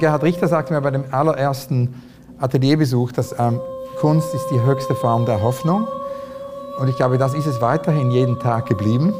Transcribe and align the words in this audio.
Gerhard 0.00 0.22
Richter 0.22 0.48
sagte 0.48 0.72
mir 0.72 0.80
bei 0.80 0.90
dem 0.90 1.04
allerersten 1.10 1.94
Atelierbesuch, 2.38 3.12
dass 3.12 3.38
ähm, 3.38 3.60
Kunst 4.00 4.34
ist 4.34 4.46
die 4.50 4.58
höchste 4.62 4.94
Form 4.94 5.26
der 5.26 5.42
Hoffnung. 5.42 5.86
Und 6.78 6.88
ich 6.88 6.96
glaube, 6.96 7.18
das 7.18 7.34
ist 7.34 7.44
es 7.44 7.60
weiterhin 7.60 8.10
jeden 8.10 8.40
Tag 8.40 8.64
geblieben. 8.64 9.12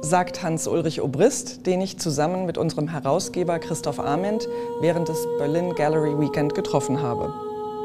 Sagt 0.00 0.42
Hans-Ulrich 0.42 1.00
Obrist, 1.00 1.64
den 1.64 1.80
ich 1.80 1.96
zusammen 2.00 2.44
mit 2.44 2.58
unserem 2.58 2.88
Herausgeber 2.88 3.60
Christoph 3.60 4.00
Arment 4.00 4.48
während 4.80 5.08
des 5.08 5.24
Berlin 5.38 5.72
Gallery 5.76 6.18
Weekend 6.18 6.56
getroffen 6.56 7.00
habe. 7.00 7.32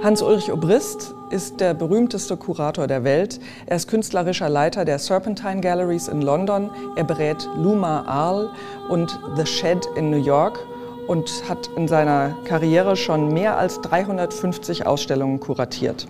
Hans-Ulrich 0.01 0.51
Obrist 0.51 1.13
ist 1.29 1.59
der 1.59 1.75
berühmteste 1.75 2.37
Kurator 2.37 2.87
der 2.87 3.03
Welt. 3.03 3.39
Er 3.67 3.75
ist 3.75 3.87
künstlerischer 3.87 4.49
Leiter 4.49 4.83
der 4.83 4.97
Serpentine 4.97 5.61
Galleries 5.61 6.07
in 6.07 6.23
London. 6.23 6.71
Er 6.95 7.03
berät 7.03 7.47
Luma 7.55 8.03
Arl 8.07 8.49
und 8.89 9.19
The 9.35 9.45
Shed 9.45 9.87
in 9.95 10.09
New 10.09 10.17
York 10.17 10.59
und 11.07 11.43
hat 11.49 11.69
in 11.75 11.87
seiner 11.87 12.35
Karriere 12.45 12.95
schon 12.95 13.33
mehr 13.33 13.57
als 13.57 13.81
350 13.81 14.85
Ausstellungen 14.85 15.39
kuratiert. 15.39 16.07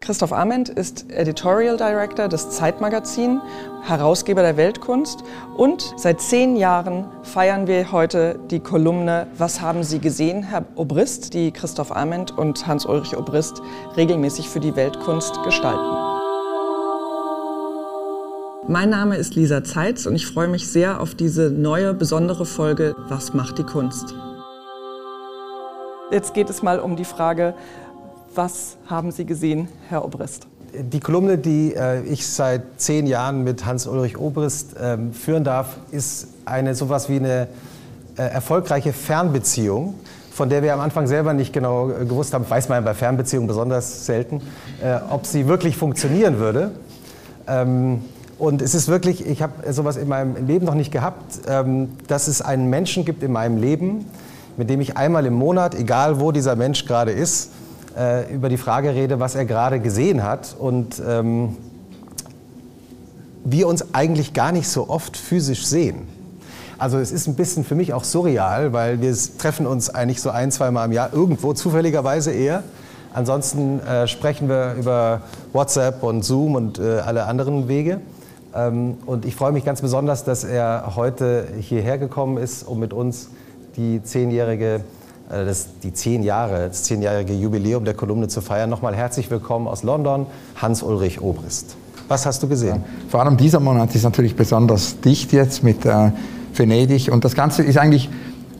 Christoph 0.00 0.32
Ament 0.32 0.68
ist 0.68 1.10
Editorial 1.10 1.76
Director 1.76 2.28
des 2.28 2.50
Zeitmagazin, 2.50 3.42
Herausgeber 3.82 4.42
der 4.42 4.56
Weltkunst 4.56 5.22
und 5.56 5.92
seit 5.96 6.20
zehn 6.20 6.56
Jahren 6.56 7.06
feiern 7.22 7.66
wir 7.66 7.92
heute 7.92 8.38
die 8.50 8.60
Kolumne 8.60 9.26
Was 9.36 9.60
haben 9.60 9.82
Sie 9.82 9.98
gesehen, 9.98 10.42
Herr 10.42 10.64
Obrist, 10.76 11.34
die 11.34 11.50
Christoph 11.50 11.94
Ament 11.94 12.30
und 12.30 12.66
Hans-Ulrich 12.66 13.16
Obrist 13.16 13.60
regelmäßig 13.96 14.48
für 14.48 14.60
die 14.60 14.76
Weltkunst 14.76 15.42
gestalten. 15.42 16.07
Mein 18.70 18.90
Name 18.90 19.16
ist 19.16 19.34
Lisa 19.34 19.64
Zeitz 19.64 20.04
und 20.04 20.14
ich 20.14 20.26
freue 20.26 20.46
mich 20.46 20.68
sehr 20.68 21.00
auf 21.00 21.14
diese 21.14 21.48
neue, 21.48 21.94
besondere 21.94 22.44
Folge 22.44 22.94
Was 23.08 23.32
macht 23.32 23.56
die 23.56 23.62
Kunst? 23.62 24.14
Jetzt 26.12 26.34
geht 26.34 26.50
es 26.50 26.62
mal 26.62 26.78
um 26.78 26.94
die 26.94 27.06
Frage, 27.06 27.54
was 28.34 28.76
haben 28.86 29.10
Sie 29.10 29.24
gesehen, 29.24 29.68
Herr 29.88 30.04
Obrist? 30.04 30.48
Die 30.74 31.00
Kolumne, 31.00 31.38
die 31.38 31.74
äh, 31.74 32.02
ich 32.02 32.26
seit 32.26 32.60
zehn 32.76 33.06
Jahren 33.06 33.42
mit 33.42 33.64
Hans-Ulrich 33.64 34.18
Obrist 34.18 34.76
äh, 34.76 34.98
führen 35.12 35.44
darf, 35.44 35.78
ist 35.90 36.28
eine 36.44 36.74
sowas 36.74 37.08
wie 37.08 37.16
eine 37.16 37.48
äh, 38.18 38.22
erfolgreiche 38.22 38.92
Fernbeziehung, 38.92 39.94
von 40.30 40.50
der 40.50 40.62
wir 40.62 40.74
am 40.74 40.80
Anfang 40.80 41.06
selber 41.06 41.32
nicht 41.32 41.54
genau 41.54 41.88
äh, 41.88 42.04
gewusst 42.04 42.34
haben, 42.34 42.44
weiß 42.46 42.68
man 42.68 42.84
bei 42.84 42.92
Fernbeziehungen 42.92 43.48
besonders 43.48 44.04
selten, 44.04 44.42
ob 45.08 45.24
sie 45.24 45.48
wirklich 45.48 45.78
funktionieren 45.78 46.38
würde. 46.38 46.72
Und 48.38 48.62
es 48.62 48.74
ist 48.74 48.86
wirklich, 48.86 49.26
ich 49.26 49.42
habe 49.42 49.72
sowas 49.72 49.96
in 49.96 50.08
meinem 50.08 50.46
Leben 50.46 50.64
noch 50.64 50.74
nicht 50.74 50.92
gehabt, 50.92 51.40
ähm, 51.48 51.88
dass 52.06 52.28
es 52.28 52.40
einen 52.40 52.70
Menschen 52.70 53.04
gibt 53.04 53.22
in 53.22 53.32
meinem 53.32 53.56
Leben, 53.56 54.06
mit 54.56 54.70
dem 54.70 54.80
ich 54.80 54.96
einmal 54.96 55.26
im 55.26 55.34
Monat, 55.34 55.74
egal 55.74 56.20
wo 56.20 56.30
dieser 56.30 56.54
Mensch 56.54 56.84
gerade 56.84 57.10
ist, 57.10 57.50
äh, 57.96 58.32
über 58.32 58.48
die 58.48 58.56
Frage 58.56 58.94
rede, 58.94 59.18
was 59.18 59.34
er 59.34 59.44
gerade 59.44 59.80
gesehen 59.80 60.22
hat 60.22 60.54
und 60.56 61.02
ähm, 61.04 61.56
wir 63.44 63.66
uns 63.66 63.92
eigentlich 63.92 64.34
gar 64.34 64.52
nicht 64.52 64.68
so 64.68 64.88
oft 64.88 65.16
physisch 65.16 65.66
sehen. 65.66 66.06
Also 66.78 66.98
es 66.98 67.10
ist 67.10 67.26
ein 67.26 67.34
bisschen 67.34 67.64
für 67.64 67.74
mich 67.74 67.92
auch 67.92 68.04
surreal, 68.04 68.72
weil 68.72 69.00
wir 69.00 69.16
treffen 69.38 69.66
uns 69.66 69.90
eigentlich 69.90 70.22
so 70.22 70.30
ein, 70.30 70.52
zwei 70.52 70.70
Mal 70.70 70.84
im 70.84 70.92
Jahr 70.92 71.12
irgendwo, 71.12 71.54
zufälligerweise 71.54 72.30
eher. 72.30 72.62
Ansonsten 73.12 73.80
äh, 73.80 74.06
sprechen 74.06 74.48
wir 74.48 74.74
über 74.78 75.22
WhatsApp 75.52 76.04
und 76.04 76.24
Zoom 76.24 76.54
und 76.54 76.78
äh, 76.78 77.00
alle 77.00 77.24
anderen 77.24 77.66
Wege. 77.66 78.00
Ähm, 78.54 78.98
und 79.06 79.24
ich 79.24 79.34
freue 79.34 79.52
mich 79.52 79.64
ganz 79.64 79.80
besonders, 79.80 80.24
dass 80.24 80.44
er 80.44 80.92
heute 80.96 81.46
hierher 81.60 81.98
gekommen 81.98 82.38
ist, 82.38 82.62
um 82.62 82.78
mit 82.78 82.92
uns 82.92 83.28
die 83.76 84.02
zehnjährige 84.02 84.80
äh, 85.30 85.44
das, 85.44 85.68
die 85.82 85.92
zehn 85.92 86.22
Jahre, 86.22 86.68
das 86.68 86.84
zehnjährige 86.84 87.34
Jubiläum 87.34 87.84
der 87.84 87.94
Kolumne 87.94 88.28
zu 88.28 88.40
feiern. 88.40 88.70
Nochmal 88.70 88.94
herzlich 88.94 89.30
willkommen 89.30 89.68
aus 89.68 89.82
London, 89.82 90.26
Hans-Ulrich 90.56 91.20
Obrist. 91.20 91.76
Was 92.08 92.24
hast 92.24 92.42
du 92.42 92.48
gesehen? 92.48 92.82
Vor 93.10 93.20
allem 93.20 93.36
dieser 93.36 93.60
Monat 93.60 93.94
ist 93.94 94.04
natürlich 94.04 94.34
besonders 94.34 94.98
dicht 95.00 95.32
jetzt 95.32 95.62
mit 95.62 95.84
äh, 95.84 96.10
Venedig 96.54 97.12
und 97.12 97.24
das 97.24 97.34
Ganze 97.34 97.62
ist 97.62 97.76
eigentlich 97.76 98.08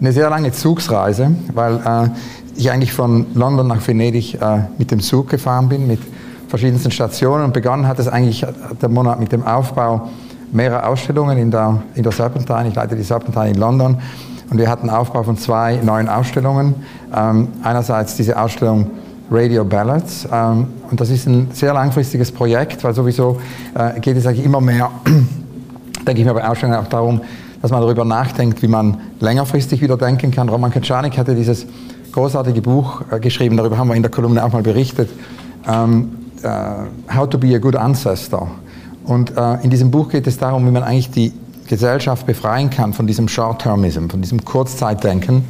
eine 0.00 0.12
sehr 0.12 0.28
lange 0.28 0.52
Zugsreise, 0.52 1.34
weil 1.54 1.76
äh, 1.76 2.10
ich 2.56 2.70
eigentlich 2.70 2.92
von 2.92 3.26
London 3.34 3.66
nach 3.66 3.86
Venedig 3.86 4.34
äh, 4.34 4.64
mit 4.76 4.90
dem 4.90 5.00
Zug 5.00 5.30
gefahren 5.30 5.68
bin, 5.68 5.86
mit 5.86 6.00
verschiedensten 6.48 6.91
Stationen 6.91 7.44
und 7.44 7.53
begonnen 7.53 7.86
hat 7.86 7.98
es 7.98 8.09
eigentlich 8.09 8.44
der 8.81 8.88
Monat 8.88 9.20
mit 9.20 9.32
dem 9.32 9.47
Aufbau 9.47 10.09
mehrerer 10.50 10.88
Ausstellungen 10.88 11.38
in 11.38 11.50
der, 11.50 11.82
in 11.94 12.03
der 12.03 12.12
Serpentine. 12.12 12.69
Ich 12.69 12.75
leite 12.75 12.97
die 12.97 13.03
Serpentine 13.03 13.50
in 13.50 13.56
London 13.56 13.98
und 14.50 14.58
wir 14.58 14.69
hatten 14.70 14.88
Aufbau 14.88 15.22
von 15.22 15.37
zwei 15.37 15.76
neuen 15.76 16.08
Ausstellungen. 16.08 16.75
Ähm, 17.14 17.48
einerseits 17.62 18.16
diese 18.16 18.41
Ausstellung 18.41 18.91
Radio 19.31 19.64
Ballads. 19.64 20.26
Ähm, 20.32 20.69
und 20.91 21.00
das 21.00 21.10
ist 21.10 21.26
ein 21.26 21.48
sehr 21.53 21.75
langfristiges 21.75 22.32
Projekt, 22.32 22.82
weil 22.82 22.94
sowieso 22.94 23.41
äh, 23.75 24.00
geht 24.00 24.16
es 24.16 24.26
eigentlich 24.26 24.44
immer 24.44 24.60
mehr, 24.60 24.91
denke 26.06 26.20
ich 26.20 26.26
mir 26.26 26.32
bei 26.32 26.48
Ausstellungen 26.48 26.81
auch 26.81 26.88
darum, 26.88 27.20
dass 27.60 27.70
man 27.70 27.82
darüber 27.82 28.04
nachdenkt, 28.04 28.62
wie 28.62 28.69
man 28.69 28.98
längerfristig 29.20 29.82
wieder 29.82 29.97
denken 29.97 30.31
kann. 30.31 30.48
Roman 30.48 30.70
Kaczarnik 30.70 31.19
hatte 31.19 31.34
dieses 31.34 31.66
großartige 32.12 32.62
Buch 32.62 33.03
äh, 33.10 33.20
geschrieben, 33.20 33.56
darüber 33.56 33.76
haben 33.76 33.88
wir 33.88 33.97
in 33.97 34.03
der 34.03 34.10
Kolumne 34.10 34.42
auch 34.42 34.53
mal 34.53 34.62
berichtet, 34.62 35.10
ähm, 35.69 36.08
äh, 36.08 36.27
How 36.43 37.28
to 37.28 37.38
be 37.38 37.54
a 37.54 37.59
good 37.59 37.76
ancestor. 37.76 38.50
Und 39.04 39.37
äh, 39.37 39.62
in 39.62 39.71
diesem 39.71 39.91
Buch 39.91 40.10
geht 40.10 40.26
es 40.26 40.37
darum, 40.37 40.66
wie 40.66 40.71
man 40.71 40.82
eigentlich 40.82 41.10
die 41.10 41.32
Gesellschaft 41.66 42.26
befreien 42.26 42.71
kann 42.71 42.93
von 42.93 43.06
diesem 43.06 43.28
Short-Termism, 43.28 44.09
von 44.09 44.21
diesem 44.21 44.44
Kurzzeitdenken. 44.44 45.44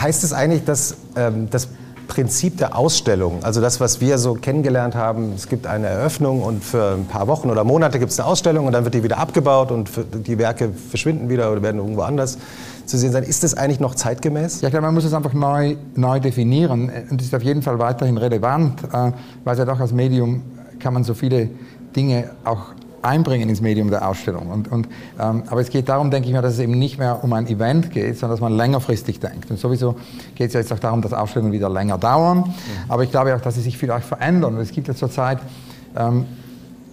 Heißt 0.00 0.22
es 0.24 0.32
eigentlich, 0.32 0.64
dass 0.64 0.96
ähm, 1.16 1.48
das 1.50 1.68
Prinzip 2.08 2.58
der 2.58 2.76
Ausstellung, 2.76 3.42
also 3.42 3.60
das, 3.60 3.80
was 3.80 4.00
wir 4.00 4.18
so 4.18 4.34
kennengelernt 4.34 4.94
haben, 4.94 5.32
es 5.34 5.48
gibt 5.48 5.66
eine 5.66 5.86
Eröffnung 5.86 6.42
und 6.42 6.62
für 6.62 6.92
ein 6.92 7.06
paar 7.06 7.26
Wochen 7.26 7.48
oder 7.48 7.64
Monate 7.64 7.98
gibt 7.98 8.12
es 8.12 8.20
eine 8.20 8.28
Ausstellung 8.28 8.66
und 8.66 8.72
dann 8.72 8.84
wird 8.84 8.94
die 8.94 9.02
wieder 9.02 9.18
abgebaut 9.18 9.70
und 9.70 9.88
die 10.26 10.38
Werke 10.38 10.70
verschwinden 10.90 11.30
wieder 11.30 11.50
oder 11.50 11.62
werden 11.62 11.78
irgendwo 11.78 12.02
anders 12.02 12.36
zu 12.86 12.98
sehen 12.98 13.12
sein. 13.12 13.22
Ist 13.22 13.42
das 13.42 13.54
eigentlich 13.54 13.80
noch 13.80 13.94
zeitgemäß? 13.94 14.60
Ja, 14.60 14.68
ich 14.68 14.72
glaube, 14.72 14.86
man 14.86 14.94
muss 14.94 15.04
es 15.04 15.14
einfach 15.14 15.32
neu, 15.32 15.76
neu 15.94 16.20
definieren 16.20 16.90
und 17.10 17.20
es 17.20 17.28
ist 17.28 17.34
auf 17.34 17.42
jeden 17.42 17.62
Fall 17.62 17.78
weiterhin 17.78 18.18
relevant, 18.18 18.82
äh, 18.84 19.12
weil 19.44 19.58
ja 19.58 19.64
doch 19.64 19.80
als 19.80 19.92
Medium 19.92 20.42
kann 20.78 20.94
man 20.94 21.04
so 21.04 21.14
viele 21.14 21.48
Dinge 21.94 22.30
auch 22.44 22.74
einbringen 23.02 23.48
ins 23.48 23.60
Medium 23.60 23.90
der 23.90 24.08
Ausstellung. 24.08 24.48
Und, 24.48 24.70
und, 24.70 24.88
ähm, 25.20 25.42
aber 25.48 25.60
es 25.60 25.70
geht 25.70 25.88
darum, 25.88 26.10
denke 26.10 26.28
ich 26.28 26.34
mir, 26.34 26.42
dass 26.42 26.54
es 26.54 26.60
eben 26.60 26.78
nicht 26.78 26.98
mehr 26.98 27.22
um 27.22 27.32
ein 27.32 27.46
Event 27.48 27.90
geht, 27.90 28.18
sondern 28.18 28.36
dass 28.36 28.40
man 28.40 28.56
längerfristig 28.56 29.20
denkt. 29.20 29.50
Und 29.50 29.58
sowieso 29.58 29.96
geht 30.34 30.48
es 30.48 30.54
ja 30.54 30.60
jetzt 30.60 30.72
auch 30.72 30.78
darum, 30.78 31.02
dass 31.02 31.12
Ausstellungen 31.12 31.52
wieder 31.52 31.68
länger 31.68 31.98
dauern. 31.98 32.38
Mhm. 32.38 32.52
Aber 32.88 33.02
ich 33.02 33.10
glaube 33.10 33.34
auch, 33.34 33.40
dass 33.40 33.56
sie 33.56 33.60
sich 33.60 33.76
vielleicht 33.76 34.06
verändern. 34.06 34.54
Und 34.54 34.60
es 34.60 34.70
gibt 34.70 34.88
ja 34.88 34.94
zurzeit 34.94 35.38
ähm, 35.96 36.26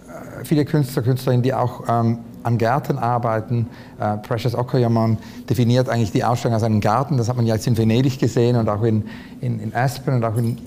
äh, 0.08 0.44
viele 0.44 0.64
Künstler, 0.64 1.02
Künstlerinnen, 1.02 1.42
die 1.42 1.54
auch 1.54 1.84
ähm, 1.88 2.18
an 2.42 2.58
Gärten 2.58 2.98
arbeiten. 2.98 3.66
Äh, 3.98 4.16
Precious 4.18 4.54
Okoyaman 4.54 5.18
definiert 5.48 5.88
eigentlich 5.88 6.12
die 6.12 6.24
Ausstellung 6.24 6.54
als 6.54 6.62
einen 6.62 6.80
Garten. 6.80 7.16
Das 7.16 7.28
hat 7.28 7.36
man 7.36 7.46
ja 7.46 7.54
jetzt 7.54 7.66
in 7.66 7.76
Venedig 7.76 8.18
gesehen 8.18 8.56
und 8.56 8.68
auch 8.68 8.82
in, 8.82 9.04
in, 9.40 9.60
in 9.60 9.74
Aspen 9.74 10.14
und 10.14 10.24
auch 10.24 10.36
in, 10.36 10.58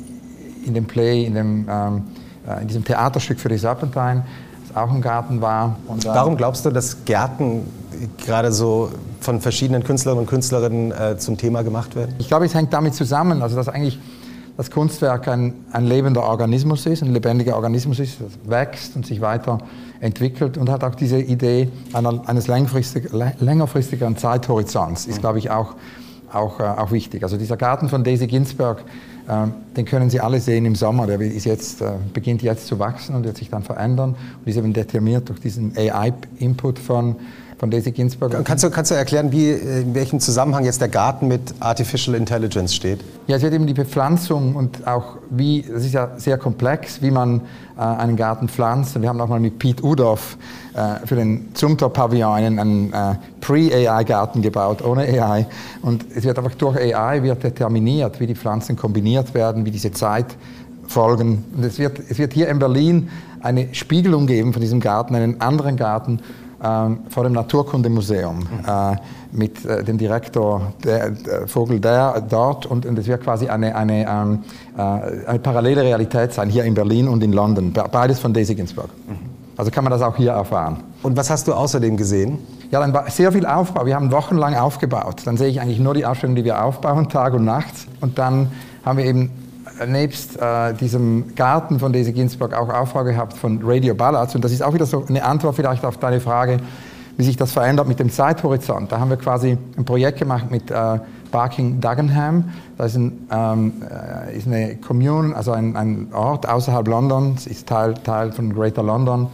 in 0.66 0.74
dem 0.74 0.86
Play, 0.86 1.26
in, 1.26 1.36
dem, 1.36 1.68
ähm, 1.70 2.04
äh, 2.48 2.62
in 2.62 2.68
diesem 2.68 2.84
Theaterstück 2.84 3.40
für 3.40 3.50
die 3.50 3.58
Serpentine 3.58 4.24
auch 4.76 4.92
ein 4.92 5.02
Garten 5.02 5.42
war. 5.42 5.78
Und, 5.88 6.06
Warum 6.06 6.36
glaubst 6.38 6.66
du, 6.66 6.72
dass 6.72 7.06
Gärten 7.06 7.68
gerade 8.26 8.52
so 8.52 8.90
von 9.20 9.40
verschiedenen 9.40 9.84
Künstlerinnen 9.84 10.24
und 10.24 10.30
Künstlerinnen 10.30 10.92
äh, 10.92 11.18
zum 11.18 11.38
Thema 11.38 11.64
gemacht 11.64 11.96
werden? 11.96 12.16
Ich 12.18 12.28
glaube, 12.28 12.46
es 12.46 12.54
hängt 12.54 12.74
damit 12.74 12.96
zusammen, 12.96 13.42
also 13.42 13.56
dass 13.56 13.70
eigentlich 13.70 14.00
das 14.58 14.70
Kunstwerk 14.70 15.28
ein, 15.28 15.54
ein 15.72 15.86
lebender 15.86 16.24
Organismus 16.24 16.86
ist, 16.86 17.02
ein 17.02 17.12
lebendiger 17.12 17.56
Organismus 17.56 18.00
ist, 18.00 18.22
das 18.22 18.50
wächst 18.50 18.96
und 18.96 19.06
sich 19.06 19.22
weiterentwickelt 19.22 20.58
und 20.58 20.70
hat 20.70 20.84
auch 20.84 20.96
diese 20.96 21.20
Idee 21.20 21.70
einer, 21.94 22.28
eines 22.28 22.48
längerfristig, 22.48 23.10
längerfristigeren 23.40 24.18
Zeithorizonts, 24.18 25.08
ist, 25.08 25.22
glaube 25.22 25.40
ich, 25.40 25.50
auch, 25.50 25.76
auch, 26.32 26.60
äh, 26.60 26.64
auch 26.64 26.92
wichtig. 26.92 27.24
Also 27.24 27.38
dieser 27.38 27.58
Garten 27.58 27.90
von 27.90 28.04
Daisy 28.04 28.28
Ginsberg 28.28 28.84
ähm, 29.30 29.54
den 29.78 29.86
können 29.86 30.10
Sie 30.10 30.20
alle 30.20 30.40
sehen 30.40 30.66
im 30.66 30.76
Sommer. 30.76 31.08
Der 31.08 31.20
ist 31.20 31.46
jetzt, 31.46 31.82
äh, 31.82 31.94
beginnt 32.14 32.42
jetzt 32.42 32.68
zu 32.68 32.80
wachsen 32.80 33.16
und 33.16 33.24
wird 33.24 33.38
sich 33.38 33.50
dann 33.50 33.64
verändern 33.64 34.16
und 34.40 34.48
ist 34.48 34.58
eben 34.58 34.74
determiniert 34.74 35.30
durch 35.30 35.40
diesen 35.40 35.78
AI-Input 35.78 36.80
von 36.80 37.16
von 37.64 37.72
Daisy 37.72 37.92
Ginsburg. 37.92 38.44
Kannst 38.44 38.66
du, 38.66 38.70
kannst 38.70 38.92
du 38.92 38.96
erklären, 38.96 39.32
wie, 39.32 39.52
in 39.52 39.96
welchem 39.96 40.20
Zusammenhang 40.20 40.66
jetzt 40.66 40.82
der 40.82 40.90
Garten 40.90 41.30
mit 41.30 41.56
Artificial 41.62 42.14
Intelligence 42.14 42.76
steht? 42.76 43.00
Ja, 43.28 43.38
es 43.38 43.42
wird 43.42 43.54
eben 43.54 43.66
die 43.66 43.74
Bepflanzung 43.74 44.58
und 44.58 44.86
auch 44.86 45.16
wie, 45.30 45.62
das 45.62 45.86
ist 45.86 45.94
ja 45.94 46.10
sehr 46.18 46.38
komplex, 46.38 47.02
wie 47.02 47.10
man 47.10 47.40
äh, 47.78 47.80
einen 47.80 48.18
Garten 48.18 48.50
pflanzt. 48.50 49.02
Wir 49.02 49.08
haben 49.08 49.22
auch 49.22 49.30
mal 49.30 49.40
mit 49.40 49.60
Pete 49.60 49.82
Udorf 49.82 50.38
äh, 50.74 51.08
für 51.08 51.16
den 51.16 51.52
Zumthor-Pavillon 51.54 52.34
einen, 52.34 52.60
einen 52.60 52.92
äh, 52.92 53.16
Pre-AI-Garten 53.40 54.42
gebaut, 54.42 54.84
ohne 54.84 55.04
AI. 55.04 55.48
Und 55.82 56.04
es 56.14 56.26
wird 56.26 56.38
einfach 56.38 56.56
durch 56.56 56.76
AI 56.76 57.24
wird 57.24 57.44
determiniert, 57.46 58.20
wie 58.20 58.28
die 58.28 58.36
Pflanzen 58.36 58.76
kombiniert 58.76 59.34
werden, 59.34 59.66
wie 59.66 59.72
diese 59.72 59.94
Zeit 59.94 60.36
folgen. 60.86 61.46
Und 61.56 61.64
es 61.64 61.80
wird, 61.80 61.98
es 62.10 62.18
wird 62.18 62.34
hier 62.34 62.50
in 62.50 62.60
Berlin 62.60 63.10
eine 63.40 63.74
Spiegelung 63.74 64.28
geben 64.28 64.52
von 64.52 64.62
diesem 64.62 64.82
Garten, 64.82 65.16
einen 65.16 65.40
anderen 65.40 65.78
Garten, 65.78 66.20
vor 67.10 67.24
dem 67.24 67.34
Naturkundemuseum 67.34 68.40
mhm. 68.40 68.98
mit 69.34 69.66
äh, 69.66 69.84
dem 69.84 69.98
Direktor 69.98 70.74
der, 70.84 71.10
der 71.10 71.48
Vogel 71.48 71.80
der 71.80 72.22
dort 72.22 72.66
und, 72.66 72.86
und 72.86 72.98
es 72.98 73.06
wird 73.06 73.22
quasi 73.24 73.50
eine, 73.50 73.76
eine, 73.76 74.08
ähm, 74.08 74.44
äh, 74.78 75.28
eine 75.28 75.40
parallele 75.40 75.82
Realität 75.82 76.32
sein, 76.32 76.50
hier 76.50 76.64
in 76.64 76.74
Berlin 76.74 77.10
und 77.10 77.22
in 77.22 77.34
London, 77.34 77.74
beides 77.74 78.20
von 78.20 78.34
Daisy 78.34 78.56
Ginsburg. 78.56 78.90
Mhm. 79.08 79.34
Also 79.58 79.72
kann 79.72 79.84
man 79.84 79.92
das 79.92 80.02
auch 80.02 80.16
hier 80.16 80.32
erfahren. 80.32 80.78
Und 81.04 81.16
was 81.18 81.30
hast 81.30 81.48
du 81.48 81.54
außerdem 81.54 81.98
gesehen? 81.98 82.40
Ja, 82.72 82.80
dann 82.80 82.94
war 82.94 83.10
sehr 83.12 83.32
viel 83.32 83.46
Aufbau. 83.46 83.86
Wir 83.86 83.96
haben 83.96 84.12
wochenlang 84.12 84.56
aufgebaut. 84.56 85.22
Dann 85.26 85.38
sehe 85.38 85.50
ich 85.50 85.62
eigentlich 85.62 85.80
nur 85.80 85.94
die 85.94 86.06
Ausstellung, 86.06 86.36
die 86.36 86.44
wir 86.44 86.64
aufbauen, 86.64 87.08
Tag 87.10 87.34
und 87.34 87.46
Nacht. 87.46 87.74
Und 88.02 88.18
dann 88.18 88.52
haben 88.84 88.98
wir 88.98 89.06
eben 89.06 89.30
nebst 89.86 90.40
äh, 90.40 90.74
diesem 90.74 91.36
Garten 91.36 91.80
von 91.80 91.94
Daisy 91.94 92.14
Ginsburg 92.14 92.54
auch 92.54 92.70
Aufbau 92.70 93.04
gehabt 93.04 93.34
von 93.34 93.60
Radio 93.64 93.96
Ballads. 93.96 94.36
Und 94.36 94.44
das 94.44 94.52
ist 94.52 94.62
auch 94.62 94.74
wieder 94.74 94.86
so 94.86 95.06
eine 95.08 95.24
Antwort 95.24 95.56
vielleicht 95.56 95.86
auf 95.86 95.98
deine 95.98 96.20
Frage, 96.20 96.60
wie 97.18 97.24
sich 97.24 97.38
das 97.38 97.52
verändert 97.52 97.88
mit 97.88 98.00
dem 98.00 98.10
Zeithorizont. 98.10 98.92
Da 98.92 99.00
haben 99.00 99.10
wir 99.10 99.18
quasi 99.18 99.58
ein 99.78 99.86
Projekt 99.86 100.20
gemacht 100.20 100.50
mit 100.50 100.72
äh, 100.72 101.00
Barking 101.32 101.80
Dagenham. 101.80 102.50
Das 102.78 102.92
ist, 102.92 102.98
ein, 102.98 103.28
ähm, 103.32 103.74
äh, 103.82 104.38
ist 104.38 104.48
eine 104.48 104.76
Commune, 104.78 105.36
also 105.36 105.52
ein, 105.52 105.76
ein, 105.76 106.14
Ort 106.14 106.48
außerhalb 106.48 106.88
Londons, 106.88 107.48
ist 107.48 107.68
Teil, 107.68 107.96
Teil 107.96 108.32
von 108.32 108.54
Greater 108.54 108.84
London. 108.84 109.28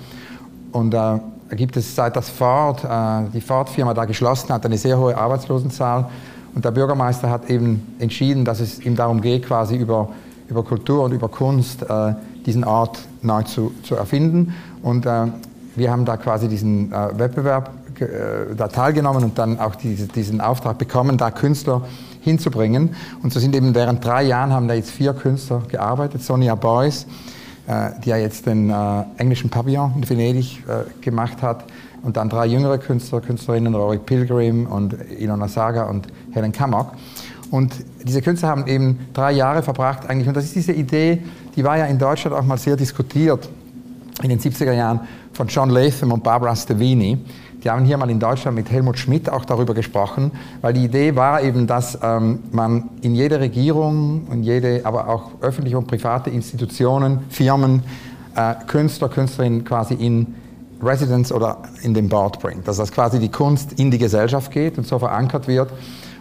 Und 0.71 0.94
äh, 0.94 1.19
gibt 1.56 1.77
es 1.77 1.95
seit 1.95 2.15
das 2.15 2.30
Ford, 2.30 2.83
äh, 2.83 3.30
die 3.33 3.42
Ford-Firma 3.42 3.94
da 3.94 4.06
geschlossen 4.06 4.53
hat, 4.53 4.65
eine 4.65 4.77
sehr 4.77 4.97
hohe 4.97 5.18
Arbeitslosenzahl. 5.18 6.07
Und 6.56 6.65
der 6.65 6.71
Bürgermeister 6.71 7.30
hat 7.30 7.50
eben 7.50 7.95
entschieden, 8.00 8.45
dass 8.45 8.59
es 8.59 8.80
ihm 8.80 8.95
darum 8.95 9.21
geht, 9.21 9.45
quasi 9.45 9.75
über, 9.75 10.09
über 10.50 10.63
Kultur 10.63 11.04
und 11.04 11.13
über 11.13 11.30
Kunst 11.30 11.84
äh, 11.84 12.13
diesen 12.46 12.63
Ort 12.63 13.00
neu 13.22 13.44
zu, 13.44 13.72
zu 13.84 13.96
erfinden. 13.96 14.54
Und 14.81 15.06
äh, 15.06 15.28
wir 15.75 15.92
haben 15.92 16.06
da 16.06 16.18
quasi 16.18 16.48
diesen 16.48 16.92
äh, 16.92 17.18
Wettbewerb 17.18 17.72
äh, 18.00 18.56
da 18.56 18.68
teilgenommen 18.68 19.24
und 19.24 19.38
dann 19.38 19.60
auch 19.60 19.75
diese, 19.75 20.07
diesen 20.07 20.42
Auftrag 20.42 20.78
bekommen, 20.78 21.18
da 21.18 21.31
Künstler 21.31 21.84
hinzubringen. 22.22 22.96
Und 23.22 23.31
so 23.34 23.40
sind 23.40 23.56
eben 23.56 23.75
während 23.75 24.04
drei 24.04 24.24
Jahren 24.24 24.51
haben 24.51 24.68
da 24.68 24.74
jetzt 24.74 24.92
vier 24.92 25.13
Künstler 25.13 25.62
gearbeitet. 25.68 26.24
Sonja 26.24 26.56
Boyce, 26.56 27.06
äh, 27.68 27.92
die 28.04 28.10
ja 28.10 28.18
jetzt 28.18 28.45
den 28.45 28.69
äh, 28.69 29.04
englischen 29.18 29.50
Pavillon 29.50 29.94
in 29.98 30.10
Venedig 30.10 30.63
gemacht 31.02 31.42
hat. 31.42 31.66
Und 32.02 32.16
dann 32.16 32.30
drei 32.30 32.45
jüngere 32.45 32.78
Künstler, 32.78 33.19
Künstlerinnen, 33.19 33.75
Rory 33.75 33.98
Pilgrim 33.98 34.66
und 34.68 34.95
Ilona 35.19 35.50
Saga 35.50 35.84
und 35.84 36.07
Helen 36.31 36.54
Kammock. 36.54 36.94
Und 37.51 37.74
diese 38.04 38.22
Künstler 38.22 38.50
haben 38.50 38.68
eben 38.68 39.00
drei 39.13 39.31
Jahre 39.31 39.63
verbracht 39.63 40.07
eigentlich. 40.07 40.28
Und 40.28 40.38
das 40.38 40.46
ist 40.46 40.56
diese 40.56 40.74
Idee, 40.74 41.24
die 41.56 41.63
war 41.63 41.78
ja 41.78 41.86
in 41.86 41.98
Deutschland 41.98 42.36
auch 42.36 42.44
mal 42.44 42.57
sehr 42.57 42.75
diskutiert 42.75 43.50
in 44.22 44.30
den 44.30 44.40
70er 44.40 44.74
Jahren 44.74 45.01
von 45.34 45.48
John 45.48 45.69
Latham 45.69 46.12
und 46.12 46.24
Barbara 46.24 46.56
Stevini. 46.56 47.18
Die 47.63 47.69
haben 47.69 47.84
hier 47.84 47.98
mal 47.98 48.10
in 48.10 48.19
Deutschland 48.19 48.56
mit 48.56 48.72
Helmut 48.72 48.98
Schmidt 48.98 49.30
auch 49.30 49.44
darüber 49.44 49.74
gesprochen, 49.74 50.31
weil 50.62 50.74
die 50.74 50.86
Idee 50.86 51.16
war 51.16 51.42
eben, 51.42 51.68
dass 51.68 51.98
ähm, 52.01 52.40
man 52.51 52.90
in 53.01 53.16
jede 53.16 53.40
Regierung 53.40 54.28
und 54.30 54.44
jede, 54.44 54.81
aber 54.86 55.10
auch 55.10 55.31
öffentliche 55.42 55.78
und 55.78 55.88
private 55.88 56.30
Institutionen, 56.30 57.19
Firmen, 57.30 57.84
äh, 58.36 58.56
Künstler, 58.68 59.10
Künstlerinnen 59.10 59.66
quasi 59.66 59.94
in 59.95 60.36
Residence 60.81 61.34
oder 61.34 61.57
in 61.81 61.94
den 61.94 62.07
Board 62.07 62.40
bringt. 62.40 62.66
Dass 62.66 62.78
das 62.78 62.92
quasi 62.92 63.19
die 63.19 63.30
Kunst 63.30 63.74
in 63.74 63.92
die 63.92 63.98
Gesellschaft 63.98 64.52
geht 64.52 64.78
und 64.78 64.88
so 64.88 64.98
verankert 64.98 65.48
wird. 65.50 65.69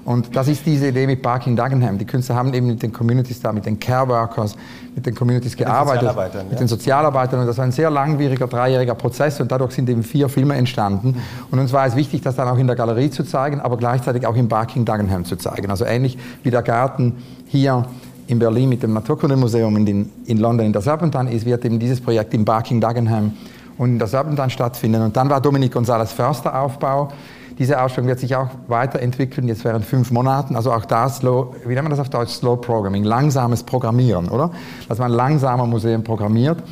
Und 0.09 0.35
das 0.35 0.49
ist 0.49 0.65
diese 0.65 0.89
Idee 0.89 1.07
mit 1.07 1.21
Barking 1.21 1.55
Dagenham. 1.55 1.99
Die 1.99 2.07
Künstler 2.07 2.37
haben 2.37 2.55
eben 2.55 2.69
mit 2.69 2.83
den 2.83 2.95
Communities 2.95 3.43
da, 3.43 3.53
mit 3.53 3.67
den 3.67 3.79
Care 3.79 4.09
Workers, 4.09 4.57
mit 4.95 5.05
den 5.05 5.15
Communities 5.15 5.55
gearbeitet, 5.55 6.03
mit 6.03 6.09
den 6.09 6.17
Sozialarbeitern, 6.17 6.49
mit 6.49 6.61
den 6.61 6.69
Sozialarbeitern. 6.69 7.41
Und 7.41 7.47
das 7.47 7.59
war 7.59 7.67
ein 7.67 7.73
sehr 7.73 7.91
langwieriger, 7.91 8.47
dreijähriger 8.47 8.95
Prozess 8.95 9.39
und 9.39 9.53
dadurch 9.53 9.73
sind 9.73 9.87
eben 9.91 10.03
vier 10.03 10.31
Filme 10.31 10.55
entstanden. 10.55 11.09
Mhm. 11.09 11.17
Und 11.51 11.59
uns 11.59 11.75
war 11.75 11.85
es 11.85 11.95
wichtig, 11.95 12.23
das 12.23 12.37
dann 12.37 12.49
auch 12.49 12.57
in 12.57 12.67
der 12.67 12.75
Galerie 12.75 13.11
zu 13.11 13.23
zeigen, 13.23 13.61
aber 13.61 13.77
gleichzeitig 13.77 14.27
auch 14.27 14.35
im 14.35 14.49
Barking 14.49 14.87
Dagenham 14.87 15.27
zu 15.27 15.37
zeigen. 15.37 15.71
Also 15.71 15.85
ähnlich 15.85 16.17
wie 16.43 16.51
der 16.51 16.63
Garten 16.63 17.17
hier 17.47 17.85
in 18.29 18.39
Berlin 18.39 18.71
mit 18.71 18.83
dem 18.83 18.95
Naturkundemuseum 18.95 19.77
in, 19.77 19.85
den, 19.85 20.13
in 20.25 20.39
London 20.39 20.65
in 20.65 20.73
der 20.73 20.81
Serpentine 20.81 21.31
ist, 21.31 21.45
wird 21.45 21.67
eben 21.67 21.79
dieses 21.79 22.01
Projekt 22.01 22.33
im 22.33 22.47
Barking 22.47 22.81
Dagenham 22.81 23.35
und 23.77 23.91
in 23.91 23.99
der 23.99 24.09
Serpentine 24.09 24.49
stattfinden. 24.49 25.03
Und 25.03 25.19
dann 25.19 25.29
war 25.29 25.43
Dominik 25.43 25.77
González 25.77 26.15
Förster 26.15 26.59
Aufbau 26.59 27.11
diese 27.59 27.83
Ausstellung 27.83 28.09
wird 28.09 28.21
sich 28.21 28.37
auch 28.37 28.49
weiterentwickeln, 28.69 29.49
jetzt 29.49 29.65
während 29.65 29.85
fünf 29.85 30.11
Monaten. 30.11 30.55
Also 30.55 30.73
auch 30.73 30.85
da 30.85 31.09
Slow, 31.09 31.55
wie 31.65 31.75
nennt 31.75 31.83
man 31.83 31.91
das 31.91 31.99
auf 31.99 32.09
Deutsch? 32.09 32.33
Slow 32.33 32.57
Programming, 32.57 33.05
langsames 33.05 33.63
Programmieren, 33.63 34.29
oder? 34.29 34.51
Dass 34.89 34.99
man 34.99 35.11
langsamer 35.11 35.67
Museen 35.67 36.05
programmiert. 36.05 36.63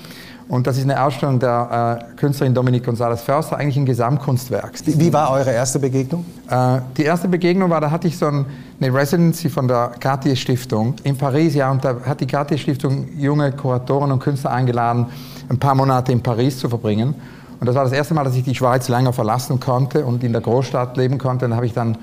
Und 0.49 0.69
das 0.69 0.77
ist 0.77 0.85
eine 0.85 1.03
Ausstellung 1.03 1.41
der 1.41 1.99
äh, 2.15 2.17
Künstlerin 2.17 2.55
Dominique 2.55 2.87
González 2.87 3.17
Förster, 3.17 3.57
eigentlich 3.57 3.79
ein 3.79 3.87
Gesamtkunstwerk. 3.87 4.75
Wie 4.85 5.13
war 5.13 5.33
eure 5.33 5.51
erste 5.51 5.81
Begegnung? 5.81 6.25
Äh, 6.49 6.79
die 6.97 7.03
erste 7.03 7.27
Begegnung 7.27 7.69
war, 7.69 7.81
da 7.81 7.91
hatte 7.91 8.07
ich 8.07 8.17
so 8.17 8.27
ein, 8.27 8.47
eine 8.81 8.95
Residency 8.95 9.49
von 9.49 9.67
der 9.67 9.91
Cartier 9.99 10.37
Stiftung 10.37 10.95
in 11.03 11.19
Paris, 11.19 11.57
ja, 11.57 11.69
und 11.69 11.85
da 11.85 11.97
hat 12.07 12.21
die 12.21 12.29
Cartier 12.29 12.59
Stiftung 12.59 13.09
junge 13.19 13.51
Kuratoren 13.51 14.13
und 14.13 14.21
Künstler 14.21 14.53
eingeladen, 14.53 15.07
ein 15.49 15.59
paar 15.59 15.75
Monate 15.75 16.13
in 16.13 16.23
Paris 16.23 16.59
zu 16.59 16.69
verbringen. 16.69 17.17
Und 17.61 17.67
das 17.67 17.75
war 17.75 17.85
das 17.85 17.93
erste 17.93 18.15
Mal, 18.15 18.25
dass 18.25 18.35
ich 18.37 18.45
die 18.45 18.55
Schweiz 18.55 18.89
länger 18.89 19.13
verlassen 19.13 19.61
konnte 19.61 20.05
und 20.05 20.23
in 20.23 20.33
der 20.33 20.43
Großstadt 20.43 20.97
leben 20.97 21.19
konnte. 21.19 21.47
Dann 21.47 21.57
habe 21.57 21.67
ich 21.67 21.73
dann 21.73 21.97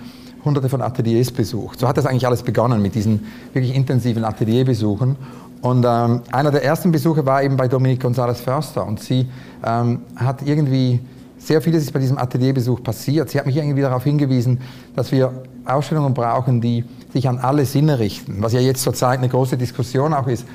hunderte 0.44 0.70
von 0.70 0.82
Ateliers 0.82 1.32
besucht. 1.32 1.80
So 1.80 1.88
hat 1.88 1.98
das 1.98 2.06
eigentlich 2.06 2.26
alles 2.28 2.44
begonnen 2.44 2.82
mit 2.82 2.96
diesen 2.96 3.26
wirklich 3.54 3.76
intensiven 3.76 4.24
Atelierbesuchen. 4.26 5.16
Und 5.62 5.86
ähm, 5.88 6.22
einer 6.32 6.52
der 6.52 6.64
ersten 6.64 6.92
Besuche 6.92 7.26
war 7.26 7.42
eben 7.42 7.56
bei 7.56 7.68
Dominique 7.68 8.04
González 8.04 8.42
Förster. 8.42 8.86
Und 8.86 9.00
sie 9.00 9.30
ähm, 9.66 10.02
hat 10.18 10.42
irgendwie, 10.46 11.00
sehr 11.38 11.62
vieles 11.62 11.84
ist 11.84 11.94
bei 11.94 12.00
diesem 12.00 12.18
Atelierbesuch 12.18 12.84
passiert. 12.84 13.30
Sie 13.30 13.40
hat 13.40 13.46
mich 13.46 13.56
irgendwie 13.56 13.82
darauf 13.82 14.04
hingewiesen, 14.04 14.60
dass 14.96 15.12
wir 15.12 15.32
Ausstellungen 15.66 16.14
brauchen, 16.14 16.60
die 16.60 16.84
sich 17.14 17.30
an 17.30 17.38
alle 17.38 17.66
Sinne 17.66 18.00
richten. 18.00 18.38
Was 18.42 18.52
ja 18.52 18.60
jetzt 18.60 18.84
zurzeit 18.84 19.20
eine 19.20 19.30
große 19.30 19.56
Diskussion 19.56 20.14
auch 20.14 20.28
ist, 20.28 20.46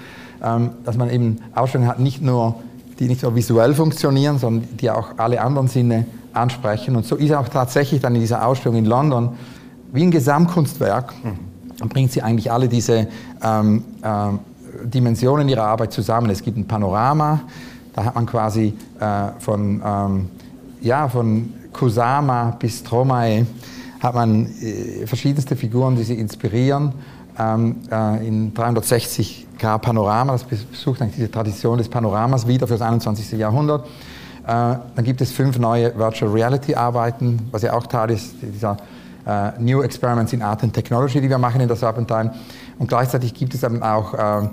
ähm, 0.43 0.71
dass 0.85 0.99
man 0.99 1.09
eben 1.09 1.39
Ausstellungen 1.55 1.91
hat, 1.91 2.01
nicht 2.01 2.21
nur 2.21 2.57
die 2.99 3.07
nicht 3.07 3.23
nur 3.23 3.35
visuell 3.35 3.75
funktionieren, 3.75 4.39
sondern 4.39 4.77
die 4.77 4.91
auch 4.91 5.19
alle 5.19 5.41
anderen 5.41 5.69
Sinne 5.69 6.07
ansprechen. 6.33 6.97
Und 6.97 7.07
so 7.07 7.17
ist 7.17 7.33
auch 7.33 7.49
tatsächlich 7.49 8.01
dann 8.01 8.15
in 8.15 8.21
dieser 8.21 8.47
Ausstellung 8.47 8.79
in 8.79 8.85
London 8.85 9.31
wie 9.93 10.03
ein 10.03 10.11
Gesamtkunstwerk, 10.11 11.15
mhm. 11.25 11.89
bringt 11.89 12.13
sie 12.13 12.23
eigentlich 12.23 12.51
alle 12.51 12.69
diese 12.69 13.09
ähm, 13.43 13.85
äh, 14.03 14.87
Dimensionen 14.87 15.49
ihrer 15.49 15.65
Arbeit 15.65 15.93
zusammen. 15.93 16.31
Es 16.31 16.43
gibt 16.43 16.59
ein 16.59 16.67
Panorama, 16.67 17.41
da 17.95 18.05
hat 18.05 18.15
man 18.15 18.27
quasi 18.27 18.75
äh, 19.01 19.29
von, 19.39 19.83
ähm, 19.85 20.29
ja, 20.81 21.09
von 21.09 21.53
Kusama 21.73 22.57
bis 22.59 22.81
Stromae 22.81 23.47
hat 24.01 24.15
man 24.15 24.47
äh, 24.61 25.07
verschiedenste 25.07 25.57
Figuren, 25.57 25.97
die 25.97 26.05
sie 26.05 26.15
inspirieren 26.15 26.93
ähm, 27.39 27.77
äh, 27.91 28.27
in 28.27 28.55
360 28.55 29.48
Grad 29.59 29.83
Panorama, 29.83 30.33
das 30.33 30.45
besucht 30.45 31.03
eigentlich 31.03 31.17
diese 31.17 31.31
Tradition 31.31 31.79
des 31.79 31.89
Panoramas 31.89 32.47
wieder 32.47 32.67
für 32.67 32.75
das 32.75 32.83
21. 32.83 33.33
Jahrhundert. 33.33 33.87
Äh, 34.45 34.47
dann 34.47 35.05
gibt 35.05 35.21
es 35.21 35.33
fünf 35.33 35.59
neue 35.59 35.97
Virtual 35.99 36.31
Reality 36.31 36.75
Arbeiten, 36.75 37.49
was 37.51 37.63
ja 37.63 37.75
auch 37.75 37.87
Teil 37.87 38.11
ist 38.11 38.37
dieser 38.41 38.77
äh, 39.27 39.51
New 39.59 39.83
Experiments 39.83 40.33
in 40.33 40.43
Art 40.43 40.63
and 40.63 40.73
Technology, 40.73 41.21
die 41.21 41.29
wir 41.29 41.39
machen 41.39 41.61
in 41.61 41.69
der 41.69 41.77
Serpentine. 41.77 42.33
Und 42.79 42.89
gleichzeitig 42.89 43.35
gibt 43.35 43.55
es 43.55 43.61
dann 43.61 43.83
auch 43.83 44.15
äh, 44.15 44.49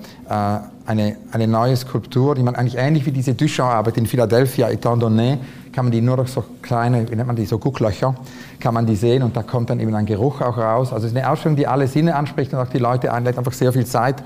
eine, 0.85 1.15
eine 1.31 1.47
neue 1.47 1.77
Skulptur, 1.77 2.35
die 2.35 2.43
man 2.43 2.55
eigentlich 2.55 2.75
ähnlich 2.75 3.05
wie 3.05 3.12
diese 3.12 3.35
Duchamp-Arbeit 3.35 3.97
in 3.97 4.05
Philadelphia, 4.05 4.69
Etant 4.69 5.01
donné, 5.01 5.38
kann 5.71 5.85
man 5.85 5.91
die 5.91 6.01
nur 6.01 6.17
durch 6.17 6.29
so 6.29 6.43
kleine, 6.62 7.09
wie 7.09 7.15
nennt 7.15 7.27
man 7.27 7.35
die, 7.35 7.45
so 7.45 7.57
Gucklöcher, 7.57 8.15
kann 8.59 8.74
man 8.74 8.85
die 8.85 8.95
sehen 8.95 9.24
und 9.24 9.38
da 9.38 9.43
kommt 9.43 9.69
dann 9.69 9.79
eben 9.79 9.93
ein 9.93 10.05
Geruch 10.05 10.41
auch 10.41 10.57
raus. 10.57 10.91
Also 10.91 11.05
es 11.05 11.13
ist 11.13 11.17
eine 11.17 11.29
Ausstellung, 11.29 11.55
die 11.55 11.67
alle 11.67 11.88
Sinne 11.88 12.15
anspricht 12.15 12.53
und 12.53 12.59
auch 12.59 12.67
die 12.67 12.79
Leute 12.79 13.13
einlädt, 13.13 13.38
einfach 13.38 13.53
sehr 13.53 13.71
viel 13.71 13.85
Zeit 13.85 14.24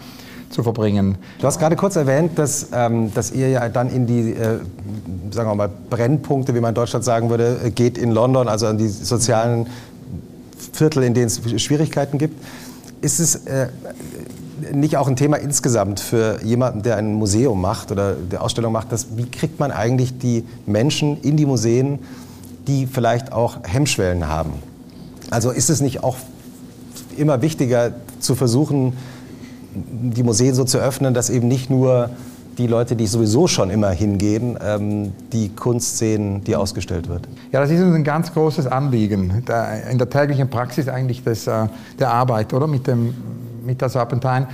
zu 0.49 0.63
verbringen. 0.63 1.17
Du 1.39 1.47
hast 1.47 1.59
gerade 1.59 1.75
kurz 1.75 1.95
erwähnt, 1.95 2.37
dass, 2.37 2.67
ähm, 2.73 3.13
dass 3.13 3.31
ihr 3.31 3.49
ja 3.49 3.69
dann 3.69 3.89
in 3.89 4.07
die, 4.07 4.33
äh, 4.33 4.59
sagen 5.31 5.49
wir 5.49 5.55
mal, 5.55 5.69
Brennpunkte, 5.89 6.55
wie 6.55 6.59
man 6.59 6.69
in 6.69 6.75
Deutschland 6.75 7.05
sagen 7.05 7.29
würde, 7.29 7.71
geht 7.73 7.97
in 7.97 8.11
London, 8.11 8.47
also 8.47 8.67
an 8.67 8.77
die 8.77 8.87
sozialen 8.87 9.67
Viertel, 10.73 11.03
in 11.03 11.13
denen 11.13 11.27
es 11.27 11.61
Schwierigkeiten 11.61 12.17
gibt. 12.17 12.43
Ist 13.01 13.19
es 13.19 13.35
äh, 13.45 13.67
nicht 14.73 14.97
auch 14.97 15.07
ein 15.07 15.15
Thema 15.15 15.37
insgesamt 15.37 15.99
für 15.99 16.43
jemanden, 16.43 16.83
der 16.83 16.97
ein 16.97 17.13
Museum 17.13 17.61
macht 17.61 17.91
oder 17.91 18.13
der 18.13 18.41
Ausstellung 18.43 18.73
macht, 18.73 18.91
dass, 18.91 19.17
wie 19.17 19.29
kriegt 19.29 19.59
man 19.59 19.71
eigentlich 19.71 20.17
die 20.17 20.45
Menschen 20.65 21.21
in 21.21 21.37
die 21.37 21.45
Museen, 21.45 21.99
die 22.67 22.87
vielleicht 22.87 23.31
auch 23.31 23.57
Hemmschwellen 23.63 24.27
haben? 24.27 24.53
Also 25.29 25.51
ist 25.51 25.69
es 25.69 25.81
nicht 25.81 26.03
auch 26.03 26.17
immer 27.17 27.41
wichtiger 27.41 27.91
zu 28.19 28.35
versuchen, 28.35 28.93
die 29.73 30.23
Museen 30.23 30.53
so 30.55 30.63
zu 30.63 30.77
öffnen, 30.77 31.13
dass 31.13 31.29
eben 31.29 31.47
nicht 31.47 31.69
nur 31.69 32.09
die 32.57 32.67
Leute, 32.67 32.95
die 32.95 33.07
sowieso 33.07 33.47
schon 33.47 33.69
immer 33.69 33.89
hingehen, 33.89 34.57
ähm, 34.61 35.13
die 35.31 35.49
Kunst 35.49 35.97
sehen, 35.97 36.43
die 36.43 36.55
ausgestellt 36.55 37.07
wird? 37.07 37.27
Ja, 37.51 37.61
das 37.61 37.71
ist 37.71 37.81
uns 37.81 37.95
ein 37.95 38.03
ganz 38.03 38.33
großes 38.33 38.67
Anliegen 38.67 39.43
in 39.89 39.97
der 39.97 40.09
täglichen 40.09 40.49
Praxis 40.49 40.87
eigentlich 40.87 41.23
des, 41.23 41.47
äh, 41.47 41.67
der 41.97 42.11
Arbeit, 42.11 42.53
oder? 42.53 42.67
Mit, 42.67 42.85
dem, 42.85 43.13
mit 43.65 43.81
der 43.81 43.89
Serpentine. 43.89 44.47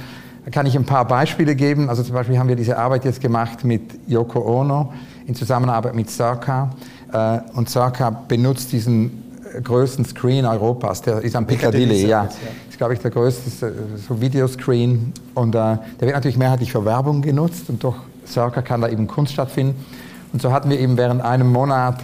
Da 0.45 0.51
kann 0.51 0.67
ich 0.67 0.75
ein 0.75 0.85
paar 0.85 1.05
Beispiele 1.05 1.55
geben. 1.55 1.89
Also 1.89 2.03
zum 2.03 2.13
Beispiel 2.13 2.37
haben 2.37 2.47
wir 2.47 2.55
diese 2.55 2.77
Arbeit 2.77 3.03
jetzt 3.05 3.19
gemacht 3.19 3.63
mit 3.63 3.81
Yoko 4.07 4.39
Ono 4.61 4.93
in 5.25 5.33
Zusammenarbeit 5.33 5.95
mit 5.95 6.09
Circa. 6.11 6.69
Äh, 7.11 7.39
und 7.55 7.69
Circa 7.69 8.11
benutzt 8.11 8.71
diesen 8.71 9.24
größten 9.63 10.05
Screen 10.05 10.45
Europas, 10.45 11.01
der 11.01 11.21
ist 11.21 11.35
am 11.35 11.45
Piccadilly, 11.45 11.85
Piccadilly 11.85 12.09
ja. 12.09 12.29
Ist, 12.69 12.77
glaube 12.77 12.93
ich, 12.93 12.99
der 12.99 13.11
größte 13.11 13.73
so 14.07 14.21
Videoscreen. 14.21 15.13
Und 15.33 15.55
äh, 15.55 15.59
der 15.59 16.01
wird 16.01 16.13
natürlich 16.13 16.37
mehrheitlich 16.37 16.71
für 16.71 16.83
Werbung 16.85 17.21
genutzt 17.21 17.69
und 17.69 17.83
durch 17.83 17.95
Circa 18.27 18.61
kann 18.61 18.81
da 18.81 18.89
eben 18.89 19.07
Kunst 19.07 19.33
stattfinden. 19.33 19.85
Und 20.33 20.41
so 20.41 20.51
hatten 20.51 20.69
wir 20.69 20.79
eben 20.79 20.97
während 20.97 21.21
einem 21.21 21.51
Monat, 21.51 22.03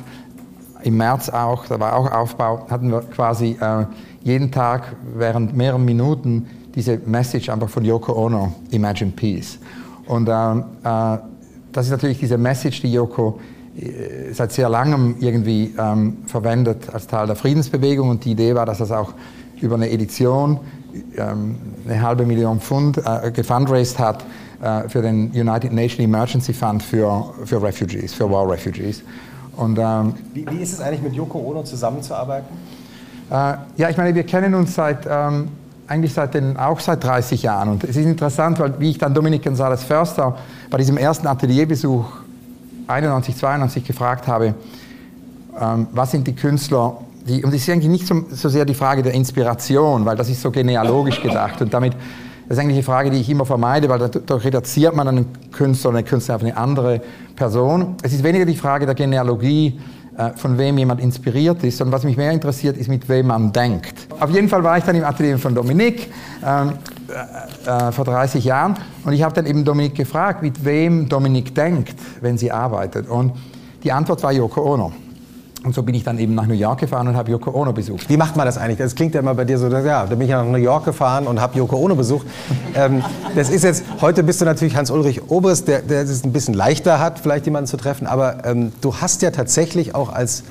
im 0.83 0.97
März 0.97 1.29
auch, 1.29 1.65
da 1.67 1.79
war 1.79 1.95
auch 1.95 2.11
Aufbau, 2.11 2.65
hatten 2.69 2.91
wir 2.91 3.01
quasi 3.01 3.57
äh, 3.59 3.85
jeden 4.23 4.51
Tag 4.51 4.95
während 5.15 5.55
mehreren 5.55 5.85
Minuten 5.85 6.47
diese 6.73 6.97
Message 7.05 7.49
einfach 7.49 7.69
von 7.69 7.85
Yoko 7.85 8.13
Ono, 8.13 8.53
Imagine 8.71 9.11
Peace. 9.11 9.59
Und 10.07 10.27
äh, 10.27 10.31
äh, 10.33 11.17
das 11.71 11.85
ist 11.85 11.91
natürlich 11.91 12.19
diese 12.19 12.37
Message, 12.37 12.81
die 12.81 12.91
Yoko 12.91 13.39
seit 14.33 14.51
sehr 14.51 14.69
langem 14.69 15.15
irgendwie 15.19 15.73
ähm, 15.77 16.17
verwendet 16.25 16.93
als 16.93 17.07
Teil 17.07 17.27
der 17.27 17.35
Friedensbewegung. 17.35 18.09
Und 18.09 18.25
die 18.25 18.31
Idee 18.31 18.55
war, 18.55 18.65
dass 18.65 18.79
das 18.79 18.91
auch 18.91 19.13
über 19.61 19.75
eine 19.75 19.89
Edition 19.89 20.59
ähm, 21.17 21.55
eine 21.87 22.01
halbe 22.01 22.25
Million 22.25 22.59
Pfund 22.59 22.97
äh, 22.97 23.31
gefundraised 23.31 23.99
hat 23.99 24.23
äh, 24.61 24.87
für 24.89 25.01
den 25.01 25.31
United 25.31 25.71
Nations 25.71 25.99
Emergency 25.99 26.53
Fund 26.53 26.83
für, 26.83 27.33
für 27.45 27.61
Refugees, 27.61 28.13
für 28.13 28.29
War 28.29 28.49
Refugees. 28.49 29.03
Und, 29.55 29.77
ähm, 29.79 30.13
wie, 30.33 30.45
wie, 30.49 30.61
ist 30.61 30.73
es 30.73 30.81
eigentlich 30.81 31.01
mit 31.01 31.13
Yoko 31.13 31.39
Ono 31.39 31.63
zusammenzuarbeiten? 31.63 32.47
Äh, 33.29 33.33
ja, 33.77 33.89
ich 33.89 33.97
meine, 33.97 34.13
wir 34.15 34.23
kennen 34.23 34.53
uns 34.53 34.75
seit 34.75 35.07
ähm, 35.09 35.49
eigentlich 35.87 36.13
seit 36.13 36.33
den, 36.33 36.55
auch 36.55 36.79
seit 36.79 37.03
30 37.03 37.43
Jahren. 37.43 37.67
Und 37.67 37.83
es 37.83 37.97
ist 37.97 38.05
interessant, 38.05 38.59
weil 38.59 38.79
wie 38.79 38.91
ich 38.91 38.97
dann 38.97 39.13
Dominik 39.13 39.45
González 39.45 39.83
Förster 39.83 40.37
bei 40.69 40.77
diesem 40.77 40.97
ersten 40.97 41.27
Atelierbesuch 41.27 42.05
91, 42.91 43.35
92 43.35 43.83
gefragt 43.85 44.27
habe, 44.27 44.53
ähm, 45.59 45.87
was 45.91 46.11
sind 46.11 46.27
die 46.27 46.35
Künstler, 46.35 46.97
die, 47.27 47.43
und 47.43 47.53
es 47.53 47.61
ist 47.61 47.69
eigentlich 47.69 47.89
nicht 47.89 48.07
so, 48.07 48.23
so, 48.31 48.49
sehr 48.49 48.65
die 48.65 48.73
Frage 48.73 49.03
der 49.03 49.13
Inspiration, 49.13 50.05
weil 50.05 50.15
das 50.15 50.29
ist 50.29 50.41
so 50.41 50.51
genealogisch 50.51 51.21
gedacht 51.21 51.61
und 51.61 51.73
damit, 51.73 51.93
das 52.47 52.57
ist 52.57 52.63
eigentlich 52.63 52.77
die 52.77 52.83
Frage, 52.83 53.11
die 53.11 53.19
ich 53.19 53.29
immer 53.29 53.45
vermeide, 53.45 53.87
weil 53.89 53.99
dadurch 53.99 54.45
reduziert 54.45 54.95
man 54.95 55.07
einen 55.07 55.25
Künstler 55.51 55.89
oder 55.91 55.99
eine 55.99 56.07
Künstlerin 56.07 56.41
auf 56.41 56.47
eine 56.47 56.57
andere 56.57 57.01
Person. 57.35 57.95
Es 58.01 58.13
ist 58.13 58.23
weniger 58.23 58.45
die 58.45 58.55
Frage 58.55 58.85
der 58.85 58.95
Genealogie, 58.95 59.79
äh, 60.17 60.31
von 60.35 60.57
wem 60.57 60.77
jemand 60.77 60.99
inspiriert 60.99 61.63
ist, 61.63 61.77
sondern 61.77 61.93
was 61.93 62.03
mich 62.03 62.17
mehr 62.17 62.31
interessiert, 62.31 62.75
ist, 62.75 62.89
mit 62.89 63.07
wem 63.07 63.27
man 63.27 63.53
denkt. 63.53 64.07
Auf 64.19 64.29
jeden 64.31 64.49
Fall 64.49 64.63
war 64.63 64.77
ich 64.77 64.83
dann 64.83 64.95
im 64.95 65.05
Atelier 65.05 65.37
von 65.37 65.55
Dominik 65.55 66.11
ähm, 66.45 66.73
äh, 67.11 67.87
äh, 67.87 67.91
vor 67.91 68.05
30 68.05 68.43
Jahren 68.43 68.75
und 69.03 69.13
ich 69.13 69.23
habe 69.23 69.33
dann 69.33 69.45
eben 69.45 69.65
Dominik 69.65 69.95
gefragt, 69.95 70.41
mit 70.41 70.65
wem 70.65 71.09
Dominik 71.09 71.53
denkt, 71.53 71.95
wenn 72.21 72.37
sie 72.37 72.51
arbeitet. 72.51 73.09
Und 73.09 73.33
die 73.83 73.91
Antwort 73.91 74.23
war 74.23 74.31
Yoko 74.31 74.73
Ono. 74.73 74.91
Und 75.63 75.75
so 75.75 75.83
bin 75.83 75.93
ich 75.93 76.03
dann 76.03 76.17
eben 76.17 76.33
nach 76.33 76.47
New 76.47 76.55
York 76.55 76.79
gefahren 76.79 77.07
und 77.07 77.15
habe 77.15 77.29
Yoko 77.29 77.51
Ono 77.51 77.71
besucht. 77.71 78.09
Wie 78.09 78.17
macht 78.17 78.35
man 78.35 78.47
das 78.47 78.57
eigentlich? 78.57 78.79
Das 78.79 78.95
klingt 78.95 79.13
ja 79.13 79.19
immer 79.19 79.35
bei 79.35 79.45
dir 79.45 79.59
so, 79.59 79.69
dass, 79.69 79.85
ja, 79.85 80.07
da 80.07 80.15
bin 80.15 80.21
ich 80.21 80.31
nach 80.31 80.43
New 80.43 80.57
York 80.57 80.85
gefahren 80.85 81.27
und 81.27 81.39
habe 81.39 81.55
Yoko 81.57 81.77
Ono 81.77 81.95
besucht. 81.95 82.25
ähm, 82.75 83.03
das 83.35 83.51
ist 83.51 83.63
jetzt, 83.63 83.83
heute 84.01 84.23
bist 84.23 84.41
du 84.41 84.45
natürlich 84.45 84.75
Hans-Ulrich 84.75 85.29
Obrist, 85.29 85.67
der, 85.67 85.83
der 85.83 86.01
es 86.01 86.23
ein 86.23 86.33
bisschen 86.33 86.55
leichter 86.55 86.99
hat, 86.99 87.19
vielleicht 87.19 87.45
jemanden 87.45 87.67
zu 87.67 87.77
treffen, 87.77 88.07
aber 88.07 88.43
ähm, 88.45 88.71
du 88.81 88.95
hast 88.95 89.21
ja 89.21 89.29
tatsächlich 89.29 89.93
auch 89.93 90.11
als 90.11 90.43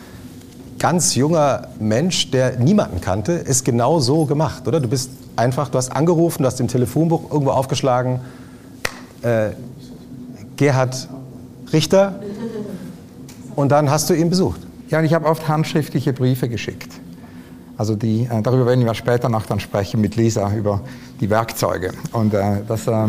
ganz 0.80 1.14
junger 1.14 1.68
Mensch, 1.78 2.30
der 2.32 2.58
niemanden 2.58 3.00
kannte, 3.00 3.44
es 3.46 3.62
genau 3.62 4.00
so 4.00 4.24
gemacht, 4.24 4.66
oder? 4.66 4.80
Du 4.80 4.88
bist 4.88 5.10
einfach, 5.36 5.68
du 5.68 5.78
hast 5.78 5.90
angerufen, 5.92 6.42
du 6.42 6.46
hast 6.48 6.58
im 6.58 6.66
Telefonbuch 6.66 7.30
irgendwo 7.30 7.52
aufgeschlagen, 7.52 8.20
äh, 9.22 9.50
Gerhard 10.56 11.08
Richter, 11.72 12.20
und 13.54 13.70
dann 13.70 13.90
hast 13.90 14.08
du 14.08 14.14
ihn 14.14 14.30
besucht. 14.30 14.60
Ja, 14.88 14.98
und 14.98 15.04
ich 15.04 15.14
habe 15.14 15.26
oft 15.26 15.46
handschriftliche 15.46 16.12
Briefe 16.12 16.48
geschickt. 16.48 16.92
Also 17.76 17.94
die, 17.94 18.22
äh, 18.22 18.42
darüber 18.42 18.66
werden 18.66 18.84
wir 18.84 18.94
später 18.94 19.28
noch 19.28 19.46
dann 19.46 19.60
sprechen 19.60 20.00
mit 20.00 20.16
Lisa 20.16 20.50
über 20.54 20.80
die 21.20 21.28
Werkzeuge. 21.28 21.92
Und 22.12 22.32
äh, 22.32 22.62
das, 22.66 22.86
äh, 22.86 23.08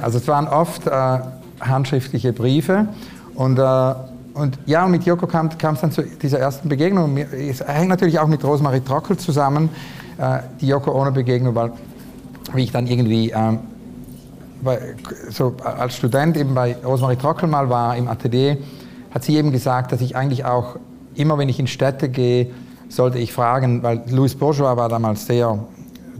also 0.00 0.18
es 0.18 0.28
waren 0.28 0.46
oft 0.46 0.86
äh, 0.86 1.18
handschriftliche 1.60 2.32
Briefe 2.32 2.88
und 3.34 3.58
äh, 3.58 3.94
und 4.34 4.58
ja, 4.66 4.86
mit 4.86 5.04
Joko 5.04 5.26
kam 5.26 5.48
es 5.48 5.80
dann 5.80 5.90
zu 5.90 6.02
dieser 6.02 6.38
ersten 6.38 6.68
Begegnung. 6.68 7.16
Es 7.16 7.60
hängt 7.60 7.88
natürlich 7.88 8.18
auch 8.18 8.28
mit 8.28 8.44
Rosemarie 8.44 8.80
Trockel 8.80 9.16
zusammen, 9.16 9.68
äh, 10.18 10.40
die 10.60 10.68
Joko 10.68 10.92
ohne 10.92 11.12
Begegnung, 11.12 11.54
weil 11.54 11.72
wie 12.54 12.64
ich 12.64 12.72
dann 12.72 12.86
irgendwie 12.86 13.30
ähm, 13.30 13.58
bei, 14.62 14.78
so 15.30 15.54
als 15.62 15.96
Student 15.96 16.36
eben 16.36 16.54
bei 16.54 16.76
Rosemarie 16.84 17.16
Trockel 17.16 17.48
mal 17.48 17.68
war 17.68 17.96
im 17.96 18.08
Atelier, 18.08 18.58
hat 19.12 19.24
sie 19.24 19.36
eben 19.36 19.52
gesagt, 19.52 19.92
dass 19.92 20.00
ich 20.00 20.16
eigentlich 20.16 20.44
auch 20.44 20.76
immer 21.14 21.38
wenn 21.38 21.48
ich 21.48 21.58
in 21.58 21.66
Städte 21.66 22.08
gehe, 22.08 22.48
sollte 22.88 23.18
ich 23.18 23.32
fragen, 23.32 23.82
weil 23.82 24.02
Louis 24.08 24.34
Bourgeois 24.34 24.76
war 24.76 24.88
damals 24.88 25.26
sehr 25.26 25.58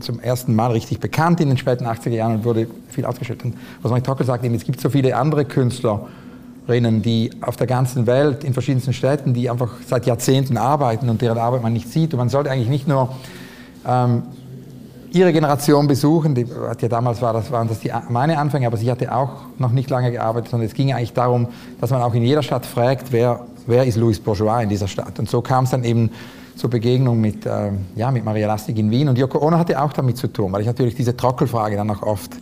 zum 0.01 0.21
ersten 0.21 0.55
Mal 0.55 0.73
richtig 0.73 1.01
bekannt 1.01 1.41
in 1.41 1.49
den 1.49 1.59
späten 1.59 1.87
80er 1.87 2.11
Jahren 2.11 2.37
und 2.37 2.45
wurde 2.45 2.67
viel 2.89 3.05
ausgestellt. 3.05 3.45
Und 3.45 3.57
was 3.83 3.91
man 3.91 4.03
Tockel 4.03 4.25
sagt, 4.25 4.45
es 4.45 4.65
gibt 4.65 4.81
so 4.81 4.89
viele 4.89 5.17
andere 5.17 5.45
Künstlerinnen, 6.71 7.03
die 7.03 7.31
auf 7.41 7.57
der 7.57 7.67
ganzen 7.67 8.07
Welt, 8.07 8.45
in 8.45 8.53
verschiedensten 8.53 8.93
Städten, 8.93 9.35
die 9.35 9.51
einfach 9.51 9.71
seit 9.87 10.07
Jahrzehnten 10.07 10.57
arbeiten 10.57 11.09
und 11.09 11.21
deren 11.21 11.39
Arbeit 11.39 11.63
man 11.63 11.73
nicht 11.73 11.89
sieht. 11.89 12.15
Und 12.15 12.19
man 12.19 12.29
sollte 12.29 12.51
eigentlich 12.51 12.69
nicht 12.69 12.87
nur 12.87 13.11
ähm, 13.87 14.23
ihre 15.13 15.33
Generation 15.33 15.89
besuchen, 15.89 16.37
die 16.37 16.47
ja 16.81 16.89
damals 16.89 17.21
war 17.21 17.33
das, 17.33 17.51
waren 17.51 17.67
das 17.67 17.81
die, 17.81 17.91
meine 18.09 18.39
Anfänge, 18.39 18.69
aber 18.69 18.77
sie 18.77 18.89
hatte 18.89 19.13
auch 19.13 19.31
noch 19.59 19.73
nicht 19.73 19.91
lange 19.91 20.13
gearbeitet, 20.13 20.51
sondern 20.51 20.69
es 20.69 20.75
ging 20.75 20.93
eigentlich 20.93 21.13
darum, 21.13 21.49
dass 21.81 21.91
man 21.91 22.03
auch 22.03 22.15
in 22.15 22.23
jeder 22.23 22.43
Stadt 22.43 22.65
fragt, 22.65 23.11
wer 23.11 23.41
wer 23.67 23.85
ist 23.85 23.97
Louis 23.97 24.21
Bourgeois 24.21 24.63
in 24.63 24.69
dieser 24.69 24.89
Stadt? 24.89 25.19
Und 25.19 25.29
so 25.29 25.43
kam 25.43 25.65
es 25.65 25.71
dann 25.71 25.85
eben 25.85 26.11
zur 26.61 26.69
Begegnung 26.69 27.21
mit, 27.21 27.47
äh, 27.47 27.71
ja, 27.97 28.11
mit 28.11 28.25
Maria 28.25 28.47
Lastig 28.47 28.79
in 28.79 28.91
Wien. 28.91 29.09
Und 29.09 29.17
Yoko 29.17 29.39
Ono 29.39 29.57
hatte 29.57 29.81
auch 29.81 29.93
damit 29.95 30.19
zu 30.19 30.29
tun, 30.29 30.53
weil 30.53 30.61
ich 30.61 30.67
natürlich 30.67 30.95
diese 30.95 31.17
Trockelfrage 31.17 31.75
dann 31.77 31.91
auch 31.91 32.03
oft 32.03 32.37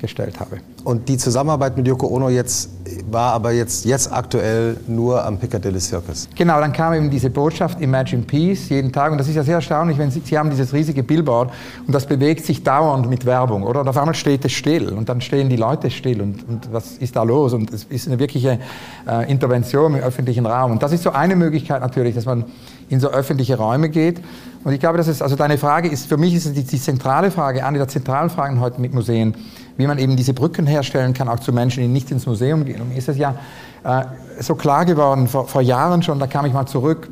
gestellt 0.00 0.40
habe. 0.40 0.58
Und 0.82 1.08
die 1.08 1.18
Zusammenarbeit 1.18 1.76
mit 1.76 1.86
Yoko 1.86 2.06
Ono 2.06 2.30
jetzt 2.30 2.70
war 3.10 3.34
aber 3.34 3.52
jetzt, 3.52 3.84
jetzt 3.84 4.10
aktuell 4.10 4.78
nur 4.88 5.22
am 5.24 5.36
Piccadilly 5.38 5.78
Circus. 5.78 6.26
Genau, 6.34 6.58
dann 6.58 6.72
kam 6.72 6.94
eben 6.94 7.10
diese 7.10 7.28
Botschaft 7.28 7.80
Imagine 7.80 8.22
Peace 8.22 8.70
jeden 8.70 8.90
Tag 8.90 9.12
und 9.12 9.18
das 9.18 9.28
ist 9.28 9.34
ja 9.34 9.42
sehr 9.42 9.56
erstaunlich, 9.56 9.98
wenn 9.98 10.10
Sie, 10.10 10.22
Sie 10.24 10.38
haben 10.38 10.48
dieses 10.48 10.72
riesige 10.72 11.02
Billboard 11.02 11.52
und 11.86 11.94
das 11.94 12.06
bewegt 12.06 12.46
sich 12.46 12.62
dauernd 12.62 13.10
mit 13.10 13.26
Werbung, 13.26 13.62
oder? 13.62 13.82
Und 13.82 13.88
auf 13.88 13.96
einmal 13.98 14.14
steht 14.14 14.44
es 14.44 14.52
still 14.52 14.88
und 14.88 15.08
dann 15.08 15.20
stehen 15.20 15.50
die 15.50 15.56
Leute 15.56 15.90
still 15.90 16.22
und, 16.22 16.48
und 16.48 16.72
was 16.72 16.92
ist 16.92 17.14
da 17.16 17.22
los? 17.22 17.52
Und 17.52 17.70
es 17.70 17.84
ist 17.84 18.08
eine 18.08 18.18
wirkliche 18.18 18.58
äh, 19.06 19.30
Intervention 19.30 19.94
im 19.94 20.00
öffentlichen 20.00 20.46
Raum 20.46 20.72
und 20.72 20.82
das 20.82 20.92
ist 20.92 21.02
so 21.02 21.10
eine 21.10 21.36
Möglichkeit 21.36 21.82
natürlich, 21.82 22.14
dass 22.14 22.24
man 22.24 22.44
in 22.90 23.00
so 23.00 23.08
öffentliche 23.08 23.56
Räume 23.56 23.88
geht. 23.88 24.20
Und 24.62 24.72
ich 24.74 24.80
glaube, 24.80 24.98
dass 24.98 25.06
es, 25.08 25.22
also 25.22 25.36
deine 25.36 25.56
Frage 25.56 25.88
ist, 25.88 26.06
für 26.06 26.18
mich 26.18 26.34
ist 26.34 26.44
es 26.44 26.52
die, 26.52 26.64
die 26.64 26.78
zentrale 26.78 27.30
Frage, 27.30 27.64
eine 27.64 27.78
der 27.78 27.88
zentralen 27.88 28.28
Fragen 28.28 28.60
heute 28.60 28.80
mit 28.80 28.92
Museen, 28.92 29.34
wie 29.78 29.86
man 29.86 29.98
eben 29.98 30.16
diese 30.16 30.34
Brücken 30.34 30.66
herstellen 30.66 31.14
kann, 31.14 31.28
auch 31.28 31.40
zu 31.40 31.52
Menschen, 31.52 31.82
die 31.82 31.88
nicht 31.88 32.10
ins 32.10 32.26
Museum 32.26 32.66
gehen. 32.66 32.82
Und 32.82 32.90
mir 32.90 32.96
ist 32.96 33.08
es 33.08 33.16
ja 33.16 33.36
äh, 33.84 34.02
so 34.40 34.56
klar 34.56 34.84
geworden, 34.84 35.28
vor, 35.28 35.48
vor, 35.48 35.62
Jahren 35.62 36.02
schon, 36.02 36.18
da 36.18 36.26
kam 36.26 36.44
ich 36.44 36.52
mal 36.52 36.66
zurück 36.66 37.08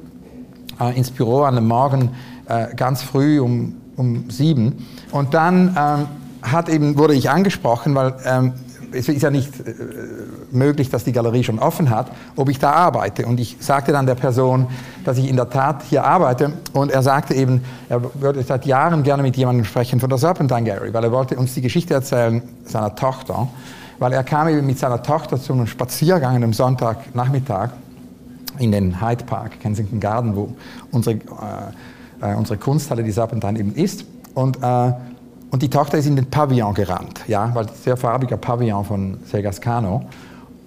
äh, 0.79 0.95
ins 0.97 1.11
Büro 1.11 1.43
an 1.43 1.57
einem 1.57 1.69
Morgen 1.69 2.11
äh, 2.47 2.75
ganz 2.75 3.03
früh 3.03 3.41
um, 3.41 3.77
um 3.97 4.29
sieben. 4.29 4.87
Und 5.13 5.33
dann 5.33 5.77
ähm, 5.79 6.07
hat 6.43 6.69
eben, 6.69 6.99
wurde 6.99 7.15
ich 7.15 7.31
angesprochen, 7.31 7.95
weil 7.95 8.15
ähm, 8.27 8.53
es 8.93 9.09
ist 9.09 9.23
ja 9.23 9.31
nicht 9.31 9.61
äh, 9.61 9.75
möglich, 10.51 10.91
dass 10.91 11.05
die 11.05 11.13
Galerie 11.13 11.45
schon 11.45 11.59
offen 11.59 11.91
hat, 11.91 12.11
ob 12.37 12.49
ich 12.49 12.59
da 12.59 12.73
arbeite. 12.73 13.27
Und 13.27 13.41
ich 13.41 13.57
sagte 13.61 13.93
dann 13.93 14.07
der 14.07 14.15
Person, 14.15 14.67
dass 15.05 15.19
ich 15.19 15.29
in 15.29 15.37
der 15.37 15.51
Tat 15.51 15.83
hier 15.89 16.05
arbeite. 16.05 16.53
Und 16.73 16.91
er 16.91 17.03
sagte 17.03 17.35
eben, 17.35 17.63
er 17.89 18.03
würde 18.21 18.43
seit 18.43 18.67
Jahren 18.67 19.03
gerne 19.03 19.23
mit 19.23 19.37
jemandem 19.37 19.65
sprechen 19.65 20.01
von 20.01 20.09
der 20.09 20.19
Serpentine 20.19 20.65
Gallery, 20.65 20.93
weil 20.93 21.05
er 21.05 21.13
wollte 21.13 21.37
uns 21.37 21.55
die 21.55 21.61
Geschichte 21.61 21.95
erzählen 21.95 22.43
seiner 22.65 22.95
Tochter. 22.95 23.49
Weil 23.99 24.13
er 24.13 24.23
kam 24.25 24.49
eben 24.49 24.67
mit 24.67 24.79
seiner 24.79 25.03
Tochter 25.03 25.41
zu 25.41 25.53
einem 25.53 25.67
Spaziergang 25.67 26.43
am 26.43 26.53
Sonntagnachmittag 26.53 27.71
in 28.59 28.73
den 28.73 29.01
Hyde 29.01 29.25
Park, 29.25 29.61
Kensington 29.61 30.01
Garden, 30.01 30.37
wo 30.37 30.55
unsere, 30.93 31.17
äh, 31.17 32.33
äh, 32.33 32.35
unsere 32.35 32.59
Kunsthalle, 32.59 33.03
die 33.03 33.11
Serpentine 33.11 33.59
eben 33.59 33.75
ist. 33.75 34.05
Und 34.35 34.63
äh, 34.63 34.93
und 35.51 35.63
die 35.63 35.71
Tochter 35.71 35.99
ist 35.99 36.07
in 36.07 36.17
den 36.17 36.27
Pavillon 36.27 36.75
gerannt, 36.75 37.21
ja, 37.27 37.51
weil 37.55 37.67
sehr 37.83 37.97
farbiger 37.97 38.37
Pavillon 38.37 38.85
von 38.85 39.19
Segascano. 39.25 40.03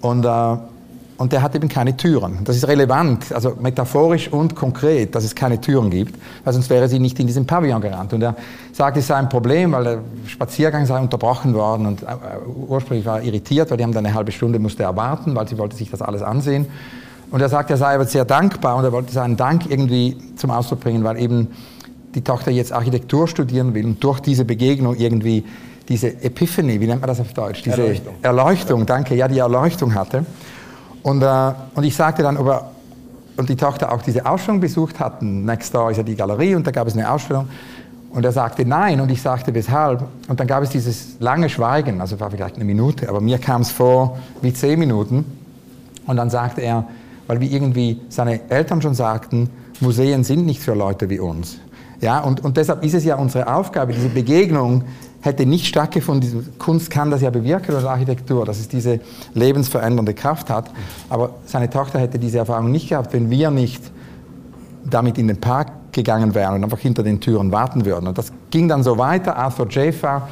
Und, 0.01 0.25
äh, 0.25 0.57
und 1.17 1.31
der 1.31 1.43
hat 1.43 1.53
eben 1.53 1.69
keine 1.69 1.95
Türen. 1.95 2.39
Das 2.45 2.55
ist 2.55 2.67
relevant, 2.67 3.31
also 3.31 3.55
metaphorisch 3.61 4.27
und 4.29 4.55
konkret, 4.55 5.13
dass 5.13 5.23
es 5.23 5.35
keine 5.35 5.61
Türen 5.61 5.91
gibt, 5.91 6.15
weil 6.43 6.53
sonst 6.53 6.71
wäre 6.71 6.87
sie 6.87 6.97
nicht 6.97 7.19
in 7.19 7.27
diesen 7.27 7.45
Pavillon 7.45 7.79
gerannt. 7.79 8.11
Und 8.13 8.23
er 8.23 8.35
sagt, 8.73 8.97
es 8.97 9.05
sei 9.05 9.17
ein 9.17 9.29
Problem, 9.29 9.71
weil 9.73 9.83
der 9.83 9.97
Spaziergang 10.25 10.87
sei 10.87 10.99
unterbrochen 10.99 11.53
worden 11.53 11.85
und 11.85 12.01
äh, 12.01 12.07
ursprünglich 12.67 13.05
war 13.05 13.19
er 13.19 13.25
irritiert, 13.25 13.69
weil 13.69 13.77
die 13.77 13.83
haben 13.83 13.93
dann 13.93 14.05
eine 14.05 14.15
halbe 14.15 14.31
Stunde 14.31 14.57
musste 14.57 14.81
er 14.81 14.95
warten, 14.95 15.35
weil 15.35 15.47
sie 15.47 15.59
wollte 15.59 15.75
sich 15.75 15.91
das 15.91 16.01
alles 16.01 16.23
ansehen. 16.23 16.65
Und 17.29 17.39
er 17.39 17.49
sagt, 17.49 17.69
er 17.69 17.77
sei 17.77 17.93
aber 17.93 18.05
sehr 18.05 18.25
dankbar 18.25 18.75
und 18.75 18.83
er 18.83 18.91
wollte 18.91 19.13
seinen 19.13 19.37
Dank 19.37 19.69
irgendwie 19.69 20.17
zum 20.35 20.49
Ausdruck 20.49 20.79
bringen, 20.79 21.03
weil 21.03 21.17
eben 21.17 21.49
die 22.15 22.21
Tochter 22.21 22.51
jetzt 22.51 22.71
Architektur 22.71 23.27
studieren 23.27 23.73
will 23.73 23.85
und 23.85 24.03
durch 24.03 24.19
diese 24.19 24.45
Begegnung 24.45 24.95
irgendwie 24.95 25.43
diese 25.87 26.07
Epiphany, 26.23 26.79
wie 26.79 26.87
nennt 26.87 27.01
man 27.01 27.07
das 27.07 27.19
auf 27.19 27.33
Deutsch? 27.33 27.63
Diese 27.63 27.81
Erleuchtung, 27.81 28.13
Erleuchtung 28.21 28.85
danke, 28.85 29.15
ja, 29.15 29.27
die 29.27 29.39
Erleuchtung 29.39 29.93
hatte. 29.93 30.25
Und, 31.03 31.21
äh, 31.21 31.53
und 31.75 31.83
ich 31.83 31.95
sagte 31.95 32.23
dann, 32.23 32.37
ob 32.37 32.47
er, 32.47 32.71
und 33.37 33.49
die 33.49 33.55
Tochter 33.55 33.91
auch 33.91 34.01
diese 34.01 34.25
Ausstellung 34.25 34.59
besucht 34.59 34.99
hatten. 34.99 35.45
Next 35.45 35.73
Door 35.73 35.91
ist 35.91 35.97
ja 35.97 36.03
die 36.03 36.15
Galerie 36.15 36.55
und 36.55 36.67
da 36.67 36.71
gab 36.71 36.87
es 36.87 36.93
eine 36.93 37.09
Ausstellung. 37.09 37.47
Und 38.11 38.25
er 38.25 38.31
sagte 38.31 38.65
nein 38.65 38.99
und 38.99 39.09
ich 39.09 39.21
sagte 39.21 39.53
weshalb. 39.53 40.03
Und 40.27 40.39
dann 40.39 40.47
gab 40.47 40.61
es 40.63 40.69
dieses 40.69 41.15
lange 41.19 41.49
Schweigen, 41.49 42.01
also 42.01 42.19
war 42.19 42.29
vielleicht 42.29 42.55
eine 42.55 42.65
Minute, 42.65 43.07
aber 43.09 43.21
mir 43.21 43.37
kam 43.37 43.61
es 43.61 43.71
vor 43.71 44.19
wie 44.41 44.53
zehn 44.53 44.77
Minuten. 44.77 45.25
Und 46.05 46.17
dann 46.17 46.29
sagte 46.29 46.61
er, 46.61 46.85
weil 47.27 47.39
wir 47.39 47.49
irgendwie 47.49 48.01
seine 48.09 48.49
Eltern 48.49 48.81
schon 48.81 48.93
sagten, 48.93 49.49
Museen 49.79 50.23
sind 50.23 50.45
nicht 50.45 50.61
für 50.61 50.73
Leute 50.73 51.09
wie 51.09 51.19
uns. 51.19 51.57
Ja, 52.01 52.19
und, 52.19 52.43
und 52.43 52.57
deshalb 52.57 52.83
ist 52.83 52.95
es 52.95 53.05
ja 53.05 53.15
unsere 53.15 53.53
Aufgabe, 53.53 53.93
diese 53.93 54.09
Begegnung 54.09 54.83
hätte 55.21 55.45
nicht 55.45 55.67
stattgefunden. 55.67 56.49
Kunst 56.57 56.89
kann 56.89 57.11
das 57.11 57.21
ja 57.21 57.29
bewirken 57.29 57.75
oder 57.75 57.91
Architektur, 57.91 58.43
dass 58.43 58.59
es 58.59 58.67
diese 58.67 58.99
lebensverändernde 59.35 60.15
Kraft 60.15 60.49
hat. 60.49 60.71
Aber 61.09 61.35
seine 61.45 61.69
Tochter 61.69 61.99
hätte 61.99 62.17
diese 62.17 62.39
Erfahrung 62.39 62.71
nicht 62.71 62.89
gehabt, 62.89 63.13
wenn 63.13 63.29
wir 63.29 63.51
nicht 63.51 63.83
damit 64.83 65.19
in 65.19 65.27
den 65.27 65.39
Park 65.39 65.67
gegangen 65.91 66.33
wären 66.33 66.55
und 66.55 66.63
einfach 66.63 66.79
hinter 66.79 67.03
den 67.03 67.19
Türen 67.19 67.51
warten 67.51 67.85
würden. 67.85 68.07
Und 68.07 68.17
das 68.17 68.31
ging 68.49 68.67
dann 68.67 68.81
so 68.81 68.97
weiter. 68.97 69.37
Arthur 69.37 69.67
Jaffa, 69.69 70.27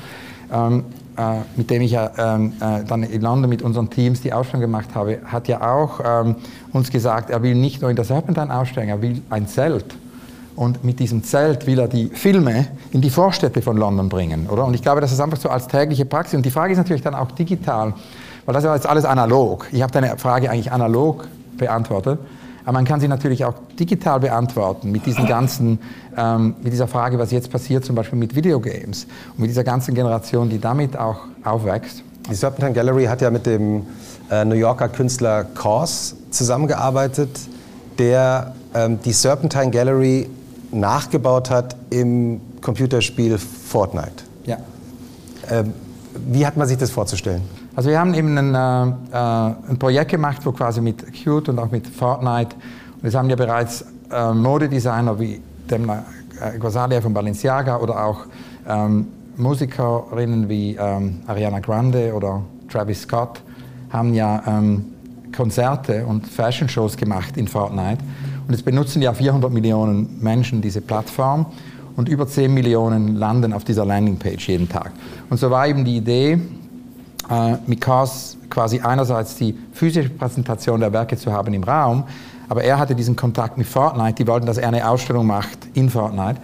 ähm, 0.51 0.85
äh, 1.17 1.21
mit 1.55 1.69
dem 1.69 1.83
ich 1.83 1.91
ja 1.91 2.09
ähm, 2.17 2.53
äh, 2.59 2.83
dann 2.83 3.03
in 3.03 3.21
London 3.21 3.49
mit 3.49 3.61
unseren 3.61 3.91
Teams 3.91 4.21
die 4.21 4.33
Ausstellung 4.33 4.61
gemacht 4.61 4.95
habe, 4.95 5.19
hat 5.25 5.47
ja 5.47 5.61
auch 5.61 5.99
ähm, 6.03 6.35
uns 6.73 6.89
gesagt, 6.89 7.29
er 7.29 7.43
will 7.43 7.53
nicht 7.53 7.81
nur 7.81 7.91
in 7.91 7.95
der 7.95 8.05
Serpentine 8.05 8.55
ausstellen, 8.55 8.89
er 8.89 9.01
will 9.01 9.21
ein 9.29 9.47
Zelt. 9.47 9.95
Und 10.59 10.83
mit 10.83 10.99
diesem 10.99 11.23
Zelt 11.23 11.67
will 11.67 11.79
er 11.79 11.87
die 11.87 12.07
Filme 12.07 12.67
in 12.91 12.99
die 12.99 13.09
Vorstädte 13.09 13.61
von 13.61 13.77
London 13.77 14.09
bringen, 14.09 14.49
oder? 14.49 14.65
Und 14.65 14.73
ich 14.73 14.81
glaube, 14.81 14.99
das 14.99 15.13
ist 15.13 15.21
einfach 15.21 15.37
so 15.37 15.47
als 15.47 15.69
tägliche 15.69 16.03
Praxis. 16.03 16.35
Und 16.35 16.45
die 16.45 16.51
Frage 16.51 16.73
ist 16.73 16.77
natürlich 16.77 17.01
dann 17.01 17.15
auch 17.15 17.31
digital, 17.31 17.93
weil 18.45 18.53
das 18.53 18.65
ist 18.65 18.69
jetzt 18.69 18.85
alles 18.85 19.05
analog. 19.05 19.67
Ich 19.71 19.81
habe 19.81 19.93
deine 19.93 20.17
Frage 20.17 20.51
eigentlich 20.51 20.73
analog 20.73 21.29
beantwortet. 21.57 22.19
Aber 22.65 22.73
man 22.73 22.83
kann 22.83 22.99
sie 22.99 23.07
natürlich 23.07 23.45
auch 23.45 23.53
digital 23.79 24.19
beantworten 24.19 24.91
mit 24.91 25.05
diesen 25.05 25.27
ganzen, 25.27 25.79
ähm, 26.17 26.55
mit 26.61 26.73
dieser 26.73 26.89
Frage, 26.89 27.17
was 27.17 27.31
jetzt 27.31 27.49
passiert, 27.49 27.85
zum 27.85 27.95
Beispiel 27.95 28.19
mit 28.19 28.35
Videogames 28.35 29.07
und 29.35 29.39
mit 29.39 29.49
dieser 29.49 29.63
ganzen 29.63 29.95
Generation, 29.95 30.49
die 30.49 30.59
damit 30.59 30.97
auch 30.97 31.19
aufwächst. 31.45 32.03
Die 32.29 32.35
Serpentine 32.35 32.73
Gallery 32.73 33.05
hat 33.05 33.21
ja 33.21 33.31
mit 33.31 33.45
dem 33.45 33.85
äh, 34.29 34.43
New 34.43 34.55
Yorker 34.55 34.89
Künstler 34.89 35.45
Kors 35.45 36.17
zusammengearbeitet, 36.31 37.29
der 37.97 38.53
ähm, 38.75 38.99
die 39.05 39.13
Serpentine 39.13 39.71
Gallery 39.71 40.29
nachgebaut 40.71 41.49
hat 41.49 41.75
im 41.89 42.41
Computerspiel 42.61 43.37
Fortnite. 43.37 44.23
Ja. 44.45 44.57
Ähm, 45.49 45.73
wie 46.27 46.45
hat 46.45 46.57
man 46.57 46.67
sich 46.67 46.77
das 46.77 46.91
vorzustellen? 46.91 47.41
Also 47.75 47.89
wir 47.89 47.99
haben 47.99 48.13
eben 48.13 48.37
ein, 48.37 48.55
äh, 48.55 49.17
äh, 49.17 49.53
ein 49.69 49.79
Projekt 49.79 50.11
gemacht, 50.11 50.45
wo 50.45 50.51
quasi 50.51 50.81
mit 50.81 51.05
Qt 51.13 51.49
und 51.49 51.59
auch 51.59 51.71
mit 51.71 51.87
Fortnite, 51.87 52.55
und 53.01 53.07
es 53.07 53.15
haben 53.15 53.29
ja 53.29 53.35
bereits 53.35 53.85
äh, 54.11 54.33
Modedesigner 54.33 55.17
wie 55.19 55.41
Demna 55.69 56.03
äh, 56.41 56.57
Gosalia 56.57 56.99
von 57.01 57.13
Balenciaga 57.13 57.77
oder 57.77 58.03
auch 58.03 58.25
ähm, 58.67 59.07
Musikerinnen 59.37 60.49
wie 60.49 60.75
ähm, 60.75 61.21
Ariana 61.27 61.59
Grande 61.59 62.13
oder 62.13 62.41
Travis 62.69 63.03
Scott 63.03 63.41
haben 63.91 64.13
ja 64.13 64.43
ähm, 64.45 64.85
Konzerte 65.35 66.05
und 66.05 66.27
Fashion-Shows 66.27 66.97
gemacht 66.97 67.37
in 67.37 67.47
Fortnite. 67.47 68.03
Und 68.49 68.55
es 68.55 68.63
benutzen 68.63 69.03
ja 69.03 69.13
400 69.13 69.53
Millionen 69.53 70.17
Menschen 70.21 70.59
diese 70.59 70.81
Plattform 70.81 71.45
und 71.95 72.09
über 72.09 72.25
10 72.25 72.51
Millionen 72.51 73.15
landen 73.15 73.53
auf 73.53 73.63
dieser 73.63 73.85
Landingpage 73.85 74.47
jeden 74.47 74.67
Tag. 74.67 74.91
Und 75.29 75.39
so 75.39 75.51
war 75.51 75.67
eben 75.67 75.85
die 75.85 75.97
Idee, 75.97 76.39
äh, 77.29 77.57
mit 77.67 77.79
Cars 77.79 78.37
quasi 78.49 78.79
einerseits 78.79 79.35
die 79.35 79.55
physische 79.71 80.09
Präsentation 80.09 80.79
der 80.79 80.91
Werke 80.91 81.15
zu 81.15 81.31
haben 81.31 81.53
im 81.53 81.63
Raum, 81.63 82.05
aber 82.47 82.63
er 82.63 82.79
hatte 82.79 82.95
diesen 82.95 83.15
Kontakt 83.15 83.55
mit 83.55 83.67
Fortnite, 83.67 84.15
die 84.15 84.25
wollten, 84.25 84.47
dass 84.47 84.57
er 84.57 84.69
eine 84.69 84.89
Ausstellung 84.89 85.27
macht 85.27 85.59
in 85.75 85.91
Fortnite. 85.91 86.41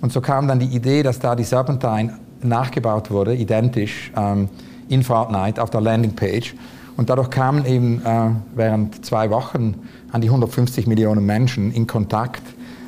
Und 0.00 0.10
so 0.10 0.22
kam 0.22 0.48
dann 0.48 0.58
die 0.58 0.74
Idee, 0.74 1.02
dass 1.02 1.18
da 1.18 1.36
die 1.36 1.44
Serpentine 1.44 2.14
nachgebaut 2.40 3.10
wurde, 3.10 3.34
identisch 3.34 4.10
ähm, 4.16 4.48
in 4.88 5.02
Fortnite 5.02 5.62
auf 5.62 5.68
der 5.68 5.82
Landingpage. 5.82 6.54
Und 6.96 7.10
dadurch 7.10 7.30
kamen 7.30 7.64
eben 7.64 8.02
äh, 8.04 8.30
während 8.54 9.04
zwei 9.04 9.30
Wochen 9.30 9.74
an 10.10 10.20
die 10.20 10.28
150 10.28 10.86
Millionen 10.86 11.24
Menschen 11.24 11.72
in 11.72 11.86
Kontakt. 11.86 12.42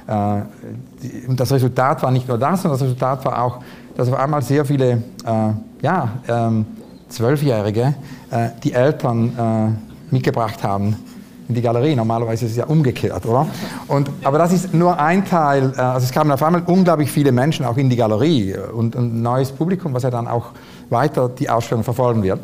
Äh, 0.07 0.43
die, 1.03 1.27
und 1.27 1.41
das 1.41 1.53
Resultat 1.53 2.03
war 2.03 2.11
nicht 2.11 2.29
nur 2.29 2.39
das, 2.39 2.63
sondern 2.63 2.79
das 2.79 2.87
Resultat 2.87 3.25
war 3.25 3.43
auch, 3.43 3.61
dass 3.97 4.09
auf 4.09 4.19
einmal 4.19 4.43
sehr 4.43 4.65
viele 4.65 5.03
äh, 5.25 5.51
ja, 5.83 6.09
ähm, 6.29 6.67
Zwölfjährige 7.09 7.95
äh, 8.31 8.49
die 8.63 8.73
Eltern 8.73 9.79
äh, 10.11 10.15
mitgebracht 10.15 10.63
haben 10.63 10.97
in 11.49 11.55
die 11.55 11.63
Galerie. 11.63 11.95
Normalerweise 11.95 12.47
ist 12.47 12.53
es 12.53 12.57
ja 12.57 12.67
umgekehrt, 12.67 13.25
oder? 13.27 13.47
Und, 13.89 14.11
aber 14.23 14.39
das 14.39 14.53
ist 14.53 14.75
nur 14.75 14.99
ein 14.99 15.25
Teil. 15.25 15.73
Äh, 15.77 15.81
also 15.81 16.05
es 16.05 16.13
kamen 16.13 16.31
auf 16.33 16.43
einmal 16.43 16.63
unglaublich 16.67 17.11
viele 17.11 17.33
Menschen 17.33 17.65
auch 17.65 17.77
in 17.77 17.89
die 17.89 17.97
Galerie 17.97 18.57
und 18.73 18.97
ein 18.97 19.23
neues 19.23 19.53
Publikum, 19.53 19.95
was 19.95 20.03
ja 20.03 20.11
dann 20.11 20.27
auch 20.27 20.51
weiter 20.91 21.29
die 21.29 21.49
Ausstellung 21.49 21.85
verfolgen 21.85 22.23
wird. 22.23 22.41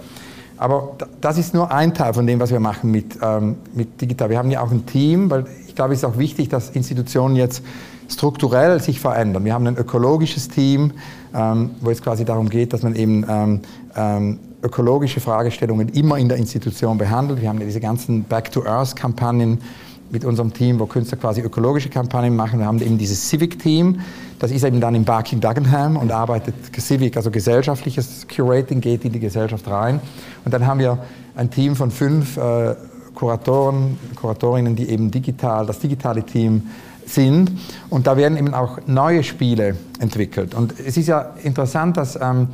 Aber 0.61 0.93
das 1.23 1.39
ist 1.39 1.55
nur 1.55 1.73
ein 1.73 1.95
Teil 1.95 2.13
von 2.13 2.27
dem, 2.27 2.39
was 2.39 2.51
wir 2.51 2.61
machen 2.61 2.91
mit, 2.91 3.19
ähm, 3.23 3.57
mit 3.73 3.99
digital. 3.99 4.29
Wir 4.29 4.37
haben 4.37 4.51
ja 4.51 4.61
auch 4.61 4.71
ein 4.71 4.85
Team, 4.85 5.31
weil 5.31 5.47
ich 5.67 5.75
glaube, 5.75 5.95
es 5.95 6.01
ist 6.01 6.05
auch 6.05 6.19
wichtig, 6.19 6.51
dass 6.51 6.69
Institutionen 6.69 7.35
jetzt 7.35 7.63
strukturell 8.11 8.79
sich 8.79 9.01
verändern. 9.01 9.47
Wir 9.47 9.55
haben 9.55 9.67
ein 9.67 9.79
ökologisches 9.79 10.49
Team, 10.51 10.93
ähm, 11.35 11.71
wo 11.81 11.89
es 11.89 12.03
quasi 12.03 12.27
darum 12.27 12.51
geht, 12.51 12.75
dass 12.75 12.83
man 12.83 12.95
eben 12.95 13.25
ähm, 13.27 13.61
ähm, 13.97 14.39
ökologische 14.63 15.21
Fragestellungen 15.21 15.89
immer 15.89 16.19
in 16.19 16.29
der 16.29 16.37
Institution 16.37 16.99
behandelt. 16.99 17.41
Wir 17.41 17.49
haben 17.49 17.59
ja 17.59 17.65
diese 17.65 17.81
ganzen 17.81 18.25
Back-to-Earth-Kampagnen 18.25 19.63
mit 20.11 20.25
unserem 20.25 20.53
Team, 20.53 20.79
wo 20.79 20.87
Künstler 20.87 21.19
quasi 21.19 21.41
ökologische 21.41 21.89
Kampagnen 21.89 22.35
machen. 22.35 22.59
Wir 22.59 22.67
haben 22.67 22.81
eben 22.81 22.99
dieses 22.99 23.29
Civic-Team, 23.29 24.01
das 24.39 24.51
ist 24.51 24.65
eben 24.65 24.81
dann 24.81 24.95
in 24.95 25.05
Barking 25.05 25.41
Dagenham 25.41 25.97
und 25.97 26.11
arbeitet 26.13 26.55
Civic, 26.79 27.17
also 27.17 27.31
gesellschaftliches 27.31 28.27
Curating, 28.27 28.81
geht 28.81 29.05
in 29.05 29.13
die 29.13 29.21
Gesellschaft 29.21 29.69
rein. 29.69 30.01
Und 30.45 30.53
dann 30.53 30.67
haben 30.67 30.81
wir 30.81 30.99
ein 31.37 31.51
Team 31.51 31.77
von 31.77 31.91
fünf 31.91 32.37
äh, 32.37 32.75
Kuratoren, 33.15 33.99
Kuratorinnen, 34.17 34.77
die 34.77 34.89
eben 34.89 35.11
digital, 35.11 35.67
das 35.67 35.79
digitale 35.79 36.23
Team 36.23 36.69
sind. 37.07 37.53
Und 37.91 38.07
da 38.07 38.17
werden 38.17 38.39
eben 38.39 38.55
auch 38.55 38.79
neue 38.87 39.23
Spiele 39.23 39.77
entwickelt. 39.99 40.55
Und 40.55 40.75
es 40.81 40.97
ist 40.97 41.09
ja 41.09 41.35
interessant, 41.43 41.97
dass 41.97 42.19
ähm, 42.21 42.49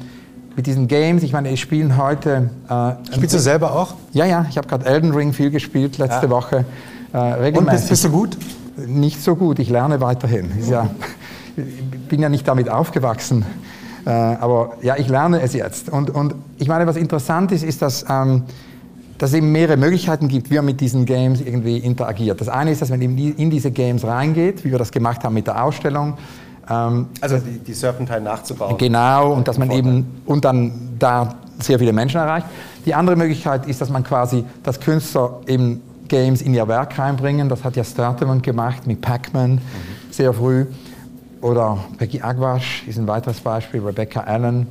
mit 0.57 0.67
diesen 0.67 0.89
Games, 0.89 1.23
ich 1.23 1.33
meine, 1.33 1.51
ich 1.51 1.61
spiele 1.61 1.97
heute. 1.97 2.51
Äh, 2.69 3.15
Spielst 3.15 3.35
du 3.35 3.39
selber 3.39 3.73
auch? 3.73 3.95
Ja, 4.13 4.25
ja, 4.25 4.47
ich 4.49 4.57
habe 4.57 4.67
gerade 4.67 4.87
Elden 4.87 5.13
Ring 5.13 5.33
viel 5.33 5.51
gespielt 5.51 5.99
letzte 5.99 6.27
ja. 6.27 6.31
Woche. 6.31 6.65
Äh, 7.17 7.19
regelmäßig. 7.19 7.59
Und 7.59 7.71
bist, 7.71 7.89
bist, 7.89 8.05
du 8.05 8.11
gut? 8.11 8.37
Nicht 8.87 9.23
so 9.23 9.37
gut, 9.37 9.59
ich 9.59 9.71
lerne 9.71 10.01
weiterhin. 10.01 10.51
Ja, 10.69 10.91
ich 11.57 12.09
bin 12.09 12.21
ja 12.21 12.29
nicht 12.29 12.47
damit 12.47 12.69
aufgewachsen. 12.69 13.45
Äh, 14.05 14.11
aber 14.11 14.75
ja, 14.83 14.97
ich 14.99 15.09
lerne 15.09 15.41
es 15.41 15.55
jetzt. 15.55 15.89
Und, 15.89 16.11
und 16.11 16.35
ich 16.59 16.69
meine, 16.69 16.87
was 16.87 16.97
interessant 16.97 17.53
ist, 17.53 17.65
ist, 17.65 17.81
dass, 17.81 18.05
ähm, 18.09 18.43
dass 19.17 19.31
es 19.31 19.37
eben 19.37 19.51
mehrere 19.51 19.79
Möglichkeiten 19.79 20.29
gibt, 20.29 20.51
wie 20.51 20.57
man 20.57 20.67
mit 20.67 20.81
diesen 20.81 21.07
Games 21.07 21.41
irgendwie 21.41 21.79
interagiert. 21.79 22.39
Das 22.41 22.51
eine 22.51 22.71
ist, 22.71 22.83
dass 22.83 22.91
man 22.91 23.01
eben 23.01 23.17
in 23.17 23.49
diese 23.49 23.71
Games 23.71 24.05
reingeht, 24.05 24.63
wie 24.65 24.71
wir 24.71 24.79
das 24.79 24.93
gemacht 24.93 25.25
haben 25.25 25.35
mit 25.35 25.47
der 25.47 25.65
Ausstellung 25.65 26.19
ähm, 26.69 27.07
also 27.21 27.39
die, 27.39 27.59
die 27.59 27.75
Serpentine 27.75 28.21
nachzubauen. 28.21 28.77
Genau, 28.77 29.33
und 29.33 29.47
dass 29.47 29.59
man 29.59 29.71
eben 29.71 30.23
und 30.27 30.45
dann 30.45 30.97
da 30.99 31.37
sehr 31.61 31.79
viele 31.79 31.93
Menschen 31.93 32.19
erreicht. 32.19 32.47
Die 32.85 32.95
andere 32.95 33.17
Möglichkeit 33.17 33.67
ist, 33.67 33.81
dass 33.81 33.89
man 33.89 34.05
quasi, 34.05 34.45
dass 34.63 34.81
Künstler 34.81 35.41
eben 35.47 35.81
Games 36.09 36.43
in 36.43 36.55
ihr 36.55 36.67
Werk 36.69 36.99
reinbringen. 36.99 37.49
Das 37.49 37.65
hat 37.65 37.77
ja 37.77 37.85
Stratman 37.85 38.43
gemacht 38.43 38.87
mit 38.87 39.01
Pac-Man 39.01 39.55
mhm. 39.55 39.61
sehr 40.11 40.33
früh. 40.33 40.67
Oder 41.41 41.79
Becky 41.99 42.23
Agwash 42.23 42.85
ist 42.87 42.99
ein 42.99 43.07
weiteres 43.07 43.41
Beispiel, 43.41 43.81
Rebecca 43.81 44.21
Allen. 44.21 44.67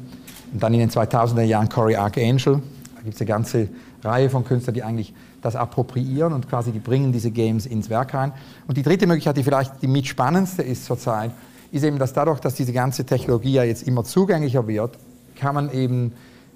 Und 0.52 0.64
dann 0.64 0.74
in 0.74 0.80
den 0.80 0.90
2000er 0.90 1.44
Jahren 1.44 1.70
Cory 1.70 1.96
Archangel. 1.96 2.62
Da 2.96 3.02
gibt 3.04 3.16
es 3.16 3.22
eine 3.22 3.28
ganze 3.28 3.70
Reihe 4.04 4.30
von 4.30 4.46
Künstlern, 4.46 4.74
die 4.74 4.84
eigentlich 4.84 5.14
das 5.42 5.56
appropriieren 5.56 6.34
und 6.34 6.50
quasi 6.50 6.72
die 6.72 6.80
bringen 6.80 7.12
diese 7.12 7.30
Games 7.30 7.66
ins 7.66 7.90
Werk 7.90 8.14
rein. 8.14 8.32
Und 8.68 8.78
die 8.78 8.84
dritte 8.84 9.06
Möglichkeit, 9.06 9.38
die 9.38 9.44
vielleicht 9.44 9.82
die 9.82 9.88
mitspannendste 9.88 10.64
ist 10.64 10.86
zurzeit, 10.86 11.32
ist 11.72 11.84
eben, 11.84 12.00
dass 12.00 12.14
dadurch, 12.14 12.40
dass 12.40 12.56
diese 12.56 12.74
ganze 12.74 13.06
Technologie 13.06 13.54
ja 13.54 13.64
jetzt 13.64 13.84
immer 13.84 14.04
zugänglicher 14.04 14.68
wird, 14.68 14.98
kann 15.36 15.54
man 15.56 15.72
eben, 15.72 16.14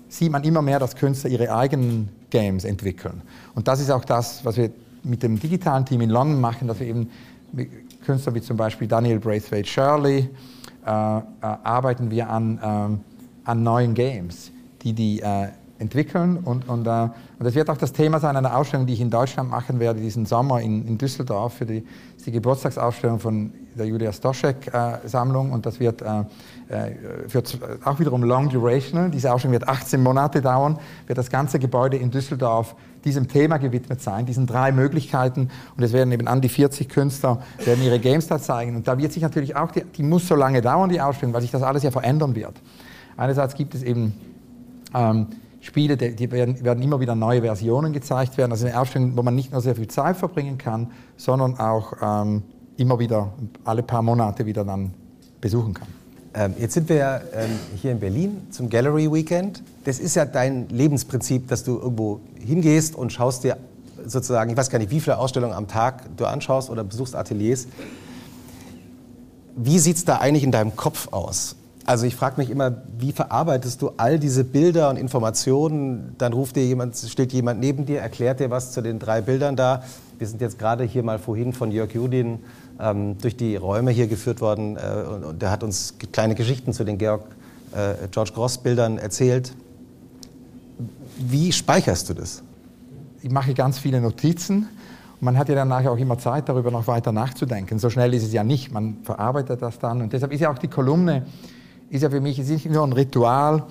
sieht 0.10 0.32
man 0.32 0.44
immer 0.44 0.62
mehr, 0.62 0.80
dass 0.80 0.96
Künstler 0.96 1.30
ihre 1.30 1.56
eigenen 1.56 2.10
Games 2.30 2.66
entwickeln. 2.66 3.22
Und 3.56 3.68
das 3.68 3.80
ist 3.80 3.90
auch 3.92 4.04
das, 4.04 4.44
was 4.44 4.58
wir 4.58 4.72
mit 5.04 5.24
dem 5.24 5.40
digitalen 5.40 5.86
Team 5.86 6.02
in 6.02 6.10
London 6.10 6.42
machen, 6.42 6.68
dass 6.68 6.80
wir 6.80 6.88
eben 6.88 7.10
mit 7.54 7.70
Künstlern 8.04 8.36
wie 8.36 8.42
zum 8.42 8.58
Beispiel 8.58 8.88
Daniel 8.88 9.20
Braithwaite 9.20 9.68
Shirley 9.68 10.20
äh, 10.86 10.90
äh, 10.90 11.22
arbeiten 11.42 12.12
wir 12.12 12.30
an, 12.30 12.58
äh, 12.58 13.50
an 13.50 13.64
neuen 13.64 13.94
Games, 13.94 14.52
die 14.82 14.94
die, 14.94 15.22
äh, 15.22 15.50
entwickeln. 15.80 16.38
Und, 16.38 16.68
und, 16.70 16.86
äh, 16.86 16.90
und 16.92 17.12
das 17.40 17.56
wird 17.56 17.70
auch 17.70 17.78
das 17.78 17.94
Thema 17.94 18.20
sein 18.20 18.36
einer 18.36 18.56
Ausstellung, 18.56 18.86
die 18.86 18.94
ich 18.94 19.02
in 19.02 19.10
Deutschland 19.10 19.50
machen 19.50 19.80
werde, 19.80 20.00
diesen 20.00 20.26
Sommer 20.26 20.62
in, 20.62 20.86
in 20.86 20.98
Düsseldorf 20.98 21.54
für 21.54 21.66
die, 21.66 21.84
die 22.26 22.32
Geburtstagsausstellung 22.32 23.20
von 23.20 23.52
der 23.76 23.86
Julia 23.86 24.12
Stoschek-Sammlung. 24.12 25.50
Äh, 25.50 25.54
und 25.54 25.66
das 25.66 25.80
wird 25.80 26.02
äh, 26.02 26.24
für, 27.28 27.44
auch 27.84 28.00
wiederum 28.00 28.24
long 28.24 28.50
durational. 28.50 29.10
Diese 29.10 29.34
Ausstellung 29.34 29.54
wird 29.54 29.68
18 29.68 30.02
Monate 30.02 30.42
dauern, 30.42 30.80
wird 31.08 31.18
das 31.18 31.30
ganze 31.30 31.60
Gebäude 31.60 31.98
in 31.98 32.12
Düsseldorf 32.12 32.76
diesem 33.06 33.28
Thema 33.28 33.58
gewidmet 33.58 34.02
sein, 34.02 34.26
diesen 34.26 34.46
drei 34.46 34.72
Möglichkeiten. 34.72 35.50
Und 35.76 35.84
es 35.84 35.94
werden 35.94 36.12
eben 36.12 36.28
an 36.28 36.42
die 36.42 36.50
40 36.50 36.90
Künstler 36.90 37.42
werden 37.64 37.84
ihre 37.84 38.00
Games 38.00 38.28
da 38.28 38.40
zeigen. 38.40 38.76
Und 38.76 38.88
da 38.88 38.98
wird 38.98 39.14
sich 39.14 39.24
natürlich 39.24 39.56
auch, 39.56 39.72
die, 39.72 39.84
die 39.84 40.04
muss 40.04 40.28
so 40.28 40.36
lange 40.36 40.62
dauern, 40.62 40.90
die 40.90 41.02
Ausstellung, 41.02 41.34
weil 41.34 41.42
sich 41.42 41.52
das 41.52 41.64
alles 41.64 41.84
ja 41.84 41.92
verändern 41.92 42.36
wird. 42.36 42.62
Einerseits 43.18 43.56
gibt 43.56 43.74
es 43.76 43.84
eben 43.84 44.14
ähm, 44.94 45.28
Spiele, 45.62 45.98
die 45.98 46.32
werden, 46.32 46.64
werden, 46.64 46.82
immer 46.82 47.00
wieder 47.00 47.16
neue 47.16 47.42
Versionen 47.42 47.92
gezeigt 47.92 48.38
werden. 48.38 48.52
Also 48.52 48.66
eine 48.66 48.80
Ausstellung, 48.80 49.18
wo 49.18 49.24
man 49.24 49.36
nicht 49.36 49.52
nur 49.52 49.62
sehr 49.62 49.76
viel 49.76 49.88
Zeit 49.88 50.16
verbringen 50.16 50.58
kann, 50.58 50.92
sondern 51.18 51.60
auch 51.60 51.94
ähm, 52.02 52.44
immer 52.80 53.00
wieder 53.00 53.34
alle 53.64 53.84
paar 53.84 54.02
Monate 54.02 54.46
wieder 54.46 54.64
dann 54.64 54.94
besuchen 55.42 55.74
kann. 55.74 55.88
Ähm, 56.34 56.54
jetzt 56.60 56.74
sind 56.74 56.90
wir 56.90 56.96
ja 56.96 57.18
ähm, 57.34 57.50
hier 57.76 57.92
in 57.92 58.00
Berlin 58.00 58.48
zum 58.52 58.70
Gallery 58.70 59.12
Weekend. 59.12 59.64
Das 59.86 60.00
ist 60.00 60.16
ja 60.16 60.26
dein 60.26 60.70
Lebensprinzip, 60.70 61.48
dass 61.48 61.64
du 61.64 61.80
irgendwo 61.80 62.20
hingehst 62.40 62.96
und 62.96 63.12
schaust 63.12 63.44
dir 63.44 63.58
sozusagen, 64.06 64.52
ich 64.52 64.58
weiß 64.58 64.70
gar 64.70 64.80
nicht, 64.80 64.92
wie 64.92 65.00
viele 65.00 65.18
Ausstellungen 65.18 65.56
am 65.56 65.68
Tag 65.68 66.06
du 66.18 66.26
anschaust 66.26 66.70
oder 66.70 66.84
besuchst 66.84 67.16
Ateliers. 67.16 67.68
Wie 69.56 69.80
sieht 69.80 69.98
es 69.98 70.06
da 70.06 70.18
eigentlich 70.18 70.44
in 70.44 70.52
deinem 70.52 70.76
Kopf 70.76 71.10
aus? 71.12 71.56
Also 71.86 72.06
ich 72.06 72.16
frage 72.16 72.40
mich 72.40 72.52
immer, 72.52 72.84
wie 73.00 73.12
verarbeitest 73.12 73.82
du 73.82 73.92
all 73.98 74.20
diese 74.20 74.44
Bilder 74.44 74.92
und 74.92 74.98
Informationen? 74.98 76.14
Dann 76.20 76.34
ruft 76.34 76.56
dir 76.56 76.64
jemand, 76.64 76.96
steht 76.96 77.34
jemand 77.34 77.60
neben 77.60 77.88
dir, 77.88 78.00
erklärt 78.00 78.40
dir 78.40 78.52
was 78.52 78.72
zu 78.72 78.82
den 78.82 79.00
drei 79.00 79.22
Bildern 79.22 79.56
da. 79.56 79.84
Wir 80.20 80.28
sind 80.28 80.40
jetzt 80.40 80.60
gerade 80.60 80.84
hier 80.84 81.02
mal 81.02 81.18
vorhin 81.18 81.52
von 81.52 81.72
Jörg 81.72 81.92
Judin 81.92 82.40
ähm, 82.80 83.18
durch 83.20 83.36
die 83.36 83.56
Räume 83.56 83.92
hier 83.92 84.08
geführt 84.08 84.42
worden 84.42 84.78
äh, 84.78 85.08
und, 85.08 85.24
und, 85.24 85.42
der 85.42 85.52
hat 85.52 85.64
uns 85.64 85.96
kleine 86.12 86.36
Geschichten 86.36 86.74
zu 86.74 86.84
den 86.84 86.98
Georg, 86.98 87.24
äh, 87.74 88.08
George 88.10 88.32
Gross 88.34 88.58
Bildern 88.58 88.98
erzählt. 88.98 89.54
Wie 91.18 91.52
speicherst 91.52 92.10
du 92.10 92.14
das? 92.14 92.42
Ich 93.22 93.32
mache 93.32 93.54
ganz 93.54 93.80
viele 93.80 94.00
Notizen. 94.00 94.68
Man 95.20 95.38
hat 95.38 95.50
ja 95.50 95.56
dann 95.56 95.68
nachher 95.68 95.92
auch 95.92 95.98
immer 95.98 96.18
Zeit, 96.18 96.48
darüber 96.48 96.72
noch 96.72 96.88
weiter 96.88 97.12
nachzudenken. 97.12 97.78
So 97.78 97.90
schnell 97.90 98.14
ist 98.14 98.24
es 98.24 98.32
ja 98.32 98.46
nicht. 98.46 98.72
Man 98.72 99.00
verarbeitet 99.04 99.62
das 99.62 99.78
dann. 99.78 100.02
Und 100.02 100.14
deshalb 100.14 100.32
ist 100.32 100.40
ja 100.40 100.50
auch 100.50 100.58
die 100.58 100.70
Kolumne 100.70 101.26
ist 101.90 102.04
ja 102.04 102.10
für 102.10 102.22
mich 102.22 102.40
ist 102.40 102.50
nicht 102.50 102.70
nur 102.70 102.84
ein 102.84 102.94
Ritual 102.94 103.64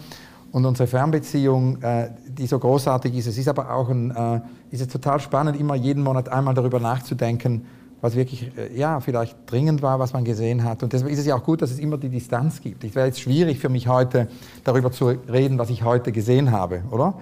und 0.50 0.64
unsere 0.64 0.86
Fernbeziehung, 0.86 1.80
äh, 1.82 2.10
die 2.26 2.46
so 2.46 2.58
großartig 2.58 3.14
ist. 3.14 3.26
Es 3.26 3.38
ist 3.38 3.48
aber 3.48 3.72
auch 3.72 3.88
ein, 3.88 4.10
äh, 4.10 4.40
ist 4.70 4.80
es 4.80 4.88
total 4.88 5.20
spannend, 5.20 5.58
immer 5.58 5.74
jeden 5.74 6.02
Monat 6.02 6.28
einmal 6.28 6.54
darüber 6.54 6.80
nachzudenken, 6.80 7.66
was 8.00 8.14
wirklich, 8.14 8.52
äh, 8.56 8.76
ja, 8.76 9.00
vielleicht 9.00 9.36
dringend 9.46 9.82
war, 9.82 9.98
was 9.98 10.12
man 10.12 10.24
gesehen 10.24 10.64
hat. 10.64 10.82
Und 10.82 10.92
deshalb 10.92 11.10
ist 11.10 11.18
es 11.18 11.26
ja 11.26 11.36
auch 11.36 11.42
gut, 11.42 11.62
dass 11.62 11.70
es 11.70 11.78
immer 11.78 11.98
die 11.98 12.08
Distanz 12.08 12.60
gibt. 12.60 12.84
Es 12.84 12.94
wäre 12.94 13.06
jetzt 13.06 13.20
schwierig 13.20 13.58
für 13.58 13.68
mich 13.68 13.88
heute, 13.88 14.28
darüber 14.64 14.92
zu 14.92 15.08
reden, 15.08 15.58
was 15.58 15.70
ich 15.70 15.82
heute 15.82 16.12
gesehen 16.12 16.52
habe, 16.52 16.82
oder? 16.90 17.10
Mhm. 17.10 17.14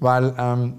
Weil 0.00 0.34
ähm, 0.38 0.74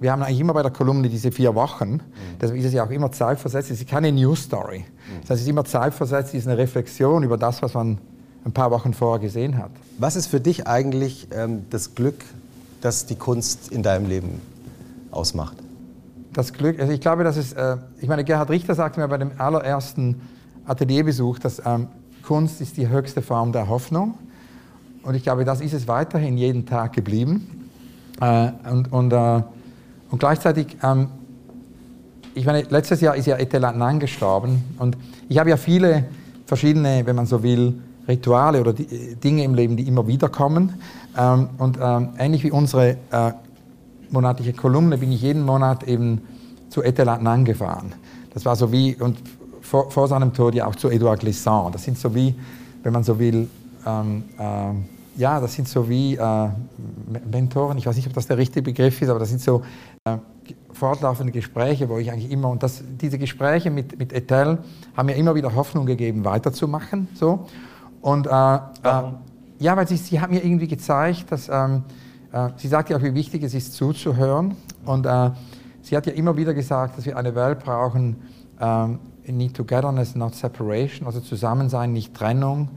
wir 0.00 0.10
haben 0.10 0.22
eigentlich 0.22 0.40
immer 0.40 0.54
bei 0.54 0.62
der 0.62 0.70
Kolumne 0.72 1.08
diese 1.08 1.32
vier 1.32 1.54
Wochen. 1.54 1.92
Mhm. 1.92 2.00
Deshalb 2.40 2.58
ist 2.58 2.66
es 2.66 2.72
ja 2.72 2.84
auch 2.84 2.90
immer 2.90 3.12
zeitversetzt. 3.12 3.70
Es 3.70 3.80
ist 3.80 3.88
keine 3.88 4.10
News 4.10 4.44
Story. 4.44 4.78
Mhm. 4.78 5.20
Das 5.20 5.30
heißt, 5.30 5.40
es 5.40 5.42
ist 5.42 5.48
immer 5.48 5.64
zeitversetzt, 5.64 6.34
es 6.34 6.40
ist 6.40 6.48
eine 6.48 6.58
Reflexion 6.58 7.22
über 7.22 7.36
das, 7.36 7.62
was 7.62 7.74
man 7.74 7.98
ein 8.44 8.52
paar 8.52 8.70
Wochen 8.70 8.92
vorher 8.94 9.20
gesehen 9.20 9.58
hat. 9.58 9.70
Was 9.98 10.16
ist 10.16 10.26
für 10.26 10.40
dich 10.40 10.66
eigentlich 10.66 11.28
ähm, 11.32 11.64
das 11.70 11.94
Glück, 11.94 12.24
das 12.80 13.06
die 13.06 13.16
Kunst 13.16 13.70
in 13.72 13.82
deinem 13.82 14.08
Leben 14.08 14.40
ausmacht? 15.10 15.56
Das 16.34 16.52
Glück, 16.52 16.80
also 16.80 16.92
ich 16.92 17.00
glaube, 17.00 17.22
dass 17.22 17.36
es, 17.36 17.52
äh, 17.52 17.76
ich 18.00 18.08
meine, 18.08 18.24
Gerhard 18.24 18.50
Richter 18.50 18.74
sagte 18.74 18.98
mir 18.98 19.06
bei 19.06 19.18
dem 19.18 19.30
allerersten 19.38 20.20
Atelierbesuch, 20.66 21.38
dass 21.38 21.62
ähm, 21.64 21.86
Kunst 22.24 22.60
ist 22.60 22.76
die 22.76 22.88
höchste 22.88 23.22
Form 23.22 23.52
der 23.52 23.68
Hoffnung. 23.68 24.14
Und 25.04 25.14
ich 25.14 25.22
glaube, 25.22 25.44
das 25.44 25.60
ist 25.60 25.74
es 25.74 25.86
weiterhin 25.86 26.36
jeden 26.36 26.66
Tag 26.66 26.92
geblieben. 26.92 27.70
Äh, 28.20 28.50
und, 28.68 28.92
und, 28.92 29.12
äh, 29.12 29.42
und 30.10 30.18
gleichzeitig, 30.18 30.76
ähm, 30.82 31.06
ich 32.34 32.46
meine, 32.46 32.62
letztes 32.62 33.00
Jahr 33.00 33.14
ist 33.14 33.26
ja 33.26 33.36
Etelat 33.36 34.00
gestorben. 34.00 34.64
Und 34.78 34.96
ich 35.28 35.38
habe 35.38 35.50
ja 35.50 35.56
viele 35.56 36.04
verschiedene, 36.46 37.02
wenn 37.04 37.14
man 37.14 37.26
so 37.26 37.44
will, 37.44 37.80
Rituale 38.08 38.60
oder 38.60 38.72
die, 38.72 38.84
äh, 38.84 39.14
Dinge 39.14 39.44
im 39.44 39.54
Leben, 39.54 39.76
die 39.76 39.86
immer 39.86 40.08
wieder 40.08 40.28
kommen. 40.28 40.74
Ähm, 41.16 41.50
und 41.58 41.78
ähm, 41.80 42.08
ähnlich 42.18 42.42
wie 42.42 42.50
unsere 42.50 42.96
äh, 43.12 43.32
monatliche 44.14 44.54
Kolumne 44.54 44.96
bin 44.96 45.12
ich 45.12 45.20
jeden 45.20 45.44
Monat 45.44 45.82
eben 45.84 46.22
zu 46.70 46.82
Etelat 46.82 47.22
Nang 47.22 47.44
gefahren. 47.44 47.92
Das 48.32 48.44
war 48.46 48.56
so 48.56 48.72
wie, 48.72 48.96
und 48.96 49.18
vor, 49.60 49.90
vor, 49.90 50.08
seinem 50.08 50.32
Tod 50.32 50.54
ja 50.54 50.66
auch 50.66 50.74
zu 50.74 50.88
Edouard 50.88 51.20
Glissant. 51.20 51.74
Das 51.74 51.84
sind 51.84 51.98
so 51.98 52.14
wie, 52.14 52.34
wenn 52.82 52.92
man 52.92 53.04
so 53.04 53.18
will, 53.18 53.48
ähm, 53.86 54.24
äh, 54.38 55.20
ja, 55.20 55.40
das 55.40 55.54
sind 55.54 55.68
so 55.68 55.88
wie 55.88 56.16
äh, 56.16 56.48
Mentoren, 57.30 57.78
ich 57.78 57.86
weiß 57.86 57.96
nicht, 57.96 58.06
ob 58.06 58.14
das 58.14 58.26
der 58.26 58.38
richtige 58.38 58.62
Begriff 58.62 59.00
ist, 59.00 59.08
aber 59.08 59.18
das 59.18 59.28
sind 59.28 59.40
so 59.40 59.62
äh, 60.04 60.16
fortlaufende 60.72 61.32
Gespräche, 61.32 61.88
wo 61.88 61.98
ich 61.98 62.10
eigentlich 62.10 62.30
immer, 62.30 62.50
und 62.50 62.62
das, 62.62 62.82
diese 63.00 63.18
Gespräche 63.18 63.70
mit, 63.70 63.98
mit 63.98 64.12
Etel 64.12 64.58
haben 64.96 65.06
mir 65.06 65.14
immer 65.14 65.34
wieder 65.34 65.54
Hoffnung 65.54 65.86
gegeben, 65.86 66.24
weiterzumachen. 66.24 67.08
So. 67.14 67.46
Und, 68.00 68.26
äh, 68.26 68.30
äh, 68.30 68.58
ja, 69.60 69.76
weil 69.76 69.86
sie, 69.86 69.96
sie 69.96 70.20
hat 70.20 70.30
mir 70.30 70.44
irgendwie 70.44 70.66
gezeigt, 70.66 71.30
dass 71.30 71.48
ähm, 71.48 71.84
äh, 71.86 72.03
sie 72.56 72.68
sagt 72.68 72.90
ja 72.90 72.96
auch, 72.96 73.02
wie 73.02 73.14
wichtig 73.14 73.42
es 73.42 73.54
ist, 73.54 73.74
zuzuhören. 73.74 74.56
Und 74.84 75.06
äh, 75.06 75.30
sie 75.82 75.96
hat 75.96 76.06
ja 76.06 76.12
immer 76.12 76.36
wieder 76.36 76.54
gesagt, 76.54 76.98
dass 76.98 77.06
wir 77.06 77.16
eine 77.16 77.34
Welt 77.34 77.60
brauchen, 77.60 78.16
ähm, 78.60 78.98
need 79.26 79.54
togetherness, 79.54 80.14
not 80.14 80.34
separation, 80.34 81.06
also 81.06 81.20
Zusammensein, 81.20 81.92
nicht 81.92 82.14
Trennung, 82.14 82.68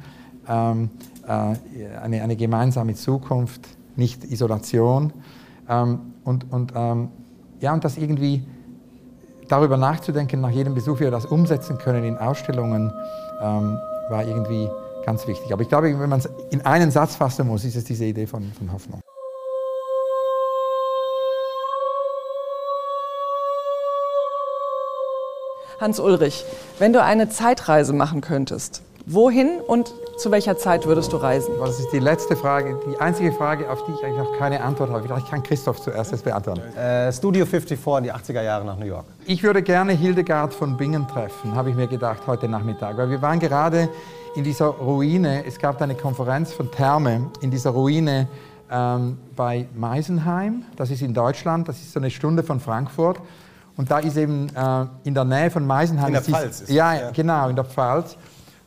ähm, 0.47 0.89
äh, 1.27 1.99
eine, 2.01 2.21
eine 2.21 2.35
gemeinsame 2.35 2.95
Zukunft, 2.95 3.67
nicht 3.95 4.23
Isolation. 4.25 5.11
Ähm, 5.67 5.99
und, 6.23 6.51
und, 6.51 6.73
ähm, 6.75 7.09
ja, 7.59 7.73
und 7.73 7.83
das 7.83 7.97
irgendwie 7.97 8.43
darüber 9.49 9.77
nachzudenken, 9.77 10.41
nach 10.41 10.51
jedem 10.51 10.73
Besuch, 10.73 10.99
wie 10.99 11.05
wir 11.05 11.11
das 11.11 11.25
umsetzen 11.25 11.77
können 11.77 12.03
in 12.03 12.17
Ausstellungen, 12.17 12.91
ähm, 13.41 13.77
war 14.09 14.25
irgendwie 14.25 14.69
Ganz 15.07 15.25
wichtig. 15.25 15.53
Aber 15.53 15.61
ich 15.61 15.69
glaube, 15.69 15.97
wenn 15.97 16.09
man 16.09 16.19
es 16.19 16.29
in 16.49 16.65
einen 16.65 16.91
Satz 16.91 17.15
fassen 17.15 17.47
muss, 17.47 17.63
ist 17.63 17.77
es 17.77 17.85
diese 17.85 18.03
Idee 18.03 18.27
von, 18.27 18.51
von 18.51 18.73
Hoffnung. 18.73 18.99
Hans 25.79 25.99
Ulrich, 25.99 26.43
wenn 26.79 26.91
du 26.91 27.03
eine 27.03 27.29
Zeitreise 27.29 27.93
machen 27.93 28.21
könntest, 28.21 28.81
wohin 29.05 29.59
und 29.67 29.93
zu 30.17 30.31
welcher 30.31 30.57
Zeit 30.57 30.87
würdest 30.87 31.13
du 31.13 31.17
reisen? 31.17 31.53
Das 31.59 31.79
ist 31.79 31.91
die 31.91 31.99
letzte 31.99 32.35
Frage, 32.35 32.79
die 32.89 32.99
einzige 32.99 33.31
Frage, 33.31 33.69
auf 33.69 33.85
die 33.85 33.91
ich 33.91 34.03
eigentlich 34.03 34.17
noch 34.17 34.35
keine 34.39 34.63
Antwort 34.63 34.89
habe. 34.89 35.03
Vielleicht 35.03 35.29
kann 35.29 35.43
Christoph 35.43 35.79
zuerst 35.79 36.11
das 36.11 36.23
beantworten. 36.23 36.61
Äh, 36.75 37.13
Studio 37.13 37.45
54 37.45 37.97
in 37.97 38.03
die 38.05 38.11
80er 38.11 38.41
Jahre 38.41 38.65
nach 38.65 38.79
New 38.79 38.87
York. 38.87 39.05
Ich 39.27 39.43
würde 39.43 39.61
gerne 39.61 39.93
Hildegard 39.93 40.51
von 40.51 40.77
Bingen 40.77 41.07
treffen, 41.07 41.53
habe 41.53 41.69
ich 41.69 41.75
mir 41.75 41.85
gedacht 41.85 42.23
heute 42.25 42.47
Nachmittag. 42.47 42.97
Weil 42.97 43.11
wir 43.11 43.21
waren 43.21 43.39
gerade 43.39 43.87
in 44.35 44.43
dieser 44.43 44.65
Ruine, 44.65 45.45
es 45.45 45.59
gab 45.59 45.79
eine 45.79 45.93
Konferenz 45.93 46.53
von 46.53 46.71
Therme 46.71 47.29
in 47.41 47.51
dieser 47.51 47.69
Ruine 47.69 48.27
ähm, 48.71 49.19
bei 49.35 49.67
Meisenheim, 49.75 50.63
das 50.75 50.89
ist 50.89 51.03
in 51.03 51.13
Deutschland, 51.13 51.67
das 51.67 51.77
ist 51.77 51.93
so 51.93 51.99
eine 51.99 52.09
Stunde 52.09 52.41
von 52.41 52.59
Frankfurt. 52.59 53.19
Und 53.77 53.91
da 53.91 53.99
ist 53.99 54.17
eben 54.17 54.49
äh, 54.55 54.85
in 55.03 55.13
der 55.13 55.23
Nähe 55.23 55.51
von 55.51 55.65
Meisenheim. 55.65 56.07
In 56.07 56.13
der 56.13 56.23
Pfalz 56.23 56.61
ist 56.61 56.69
ja, 56.69 56.93
ja, 56.95 57.11
genau, 57.11 57.47
in 57.47 57.55
der 57.55 57.65
Pfalz. 57.65 58.17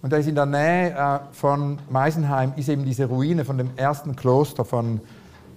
Und 0.03 0.13
da 0.13 0.17
ist 0.17 0.29
in 0.29 0.37
der 0.37 0.47
Nähe 0.47 0.93
äh, 0.93 1.19
von 1.33 1.79
Meisenheim 1.91 2.53
ist 2.57 2.69
eben 2.69 2.85
diese 2.85 3.07
Ruine 3.07 3.45
von 3.45 3.59
dem 3.59 3.71
ersten 3.77 4.15
Kloster 4.15 4.65
von, 4.65 5.01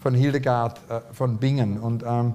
von 0.02 0.16
Hildegard 0.16 0.82
äh, 0.90 1.00
von 1.14 1.38
Bingen. 1.38 1.80
Und 1.80 2.04
ähm, 2.06 2.34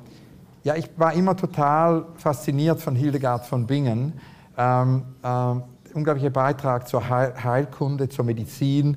ja, 0.63 0.77
ich 0.77 0.89
war 0.97 1.13
immer 1.13 1.37
total 1.37 2.07
fasziniert 2.17 2.81
von 2.81 2.95
Hildegard 2.95 3.47
von 3.47 3.67
Bingen. 3.67 4.15
Ähm, 4.57 5.03
ähm, 5.25 5.63
unglaublicher 5.95 6.31
Beitrag 6.31 6.87
zur 6.87 7.09
Heilkunde, 7.09 8.09
zur 8.09 8.25
Medizin, 8.25 8.97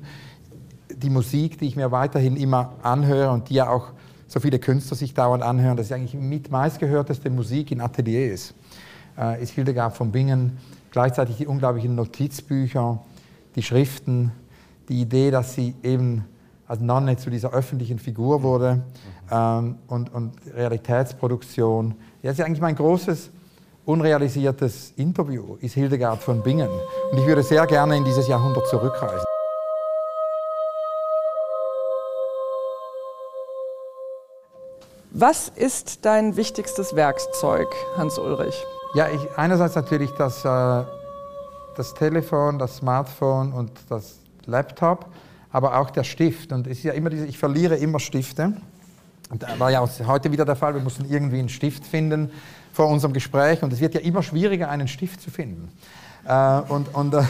die 0.94 1.10
Musik, 1.10 1.58
die 1.58 1.66
ich 1.66 1.76
mir 1.76 1.90
weiterhin 1.90 2.36
immer 2.36 2.74
anhöre 2.82 3.30
und 3.30 3.48
die 3.48 3.54
ja 3.54 3.68
auch 3.68 3.88
so 4.32 4.40
viele 4.40 4.58
Künstler 4.58 4.96
sich 4.96 5.12
dauernd 5.12 5.42
anhören, 5.42 5.76
das 5.76 5.86
ist 5.86 5.92
eigentlich 5.92 6.14
mit 6.14 6.50
meistgehörteste 6.50 7.28
Musik 7.28 7.70
in 7.70 7.82
Ateliers, 7.82 8.54
äh, 9.18 9.42
ist 9.42 9.50
Hildegard 9.50 9.94
von 9.94 10.10
Bingen. 10.10 10.56
Gleichzeitig 10.90 11.36
die 11.36 11.46
unglaublichen 11.46 11.94
Notizbücher, 11.94 12.98
die 13.54 13.62
Schriften, 13.62 14.32
die 14.88 15.02
Idee, 15.02 15.30
dass 15.30 15.54
sie 15.54 15.74
eben 15.82 16.24
als 16.66 16.80
Nonne 16.80 17.18
zu 17.18 17.28
dieser 17.28 17.52
öffentlichen 17.52 17.98
Figur 17.98 18.42
wurde 18.42 18.82
ähm, 19.30 19.76
und, 19.86 20.14
und 20.14 20.32
Realitätsproduktion. 20.54 21.94
Das 22.22 22.38
ist 22.38 22.44
eigentlich 22.44 22.62
mein 22.62 22.76
großes 22.76 23.30
unrealisiertes 23.84 24.94
Interview 24.96 25.56
ist 25.60 25.74
Hildegard 25.74 26.22
von 26.22 26.42
Bingen. 26.42 26.70
Und 27.10 27.18
ich 27.18 27.26
würde 27.26 27.42
sehr 27.42 27.66
gerne 27.66 27.98
in 27.98 28.04
dieses 28.04 28.28
Jahrhundert 28.28 28.66
zurückreisen. 28.68 29.31
Was 35.14 35.50
ist 35.50 36.06
dein 36.06 36.36
wichtigstes 36.36 36.96
Werkzeug, 36.96 37.68
Hans-Ulrich? 37.98 38.54
Ja, 38.94 39.08
ich, 39.10 39.20
einerseits 39.36 39.74
natürlich 39.74 40.10
das, 40.12 40.42
äh, 40.42 40.84
das 41.76 41.92
Telefon, 41.92 42.58
das 42.58 42.78
Smartphone 42.78 43.52
und 43.52 43.72
das 43.90 44.20
Laptop, 44.46 45.04
aber 45.50 45.78
auch 45.78 45.90
der 45.90 46.04
Stift. 46.04 46.50
Und 46.50 46.66
es 46.66 46.78
ist 46.78 46.84
ja 46.84 46.94
immer 46.94 47.10
diese, 47.10 47.26
ich 47.26 47.36
verliere 47.36 47.76
immer 47.76 48.00
Stifte. 48.00 48.54
Und 49.28 49.44
war 49.58 49.70
ja 49.70 49.80
auch 49.80 49.90
heute 50.06 50.32
wieder 50.32 50.46
der 50.46 50.56
Fall. 50.56 50.72
Wir 50.72 50.80
mussten 50.80 51.04
irgendwie 51.04 51.40
einen 51.40 51.50
Stift 51.50 51.84
finden 51.84 52.30
vor 52.72 52.86
unserem 52.86 53.12
Gespräch. 53.12 53.62
Und 53.62 53.70
es 53.70 53.80
wird 53.80 53.92
ja 53.92 54.00
immer 54.00 54.22
schwieriger, 54.22 54.70
einen 54.70 54.88
Stift 54.88 55.20
zu 55.20 55.30
finden. 55.30 55.70
Äh, 56.26 56.60
und 56.72 56.94
und 56.94 57.14
äh, 57.14 57.22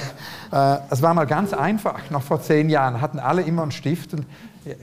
äh, 0.52 0.78
es 0.90 1.02
war 1.02 1.14
mal 1.14 1.26
ganz 1.26 1.52
einfach. 1.52 2.10
Noch 2.10 2.22
vor 2.22 2.40
zehn 2.42 2.68
Jahren 2.68 3.00
hatten 3.00 3.18
alle 3.18 3.42
immer 3.42 3.62
einen 3.62 3.72
Stift. 3.72 4.12
Und, 4.12 4.26
äh, 4.64 4.74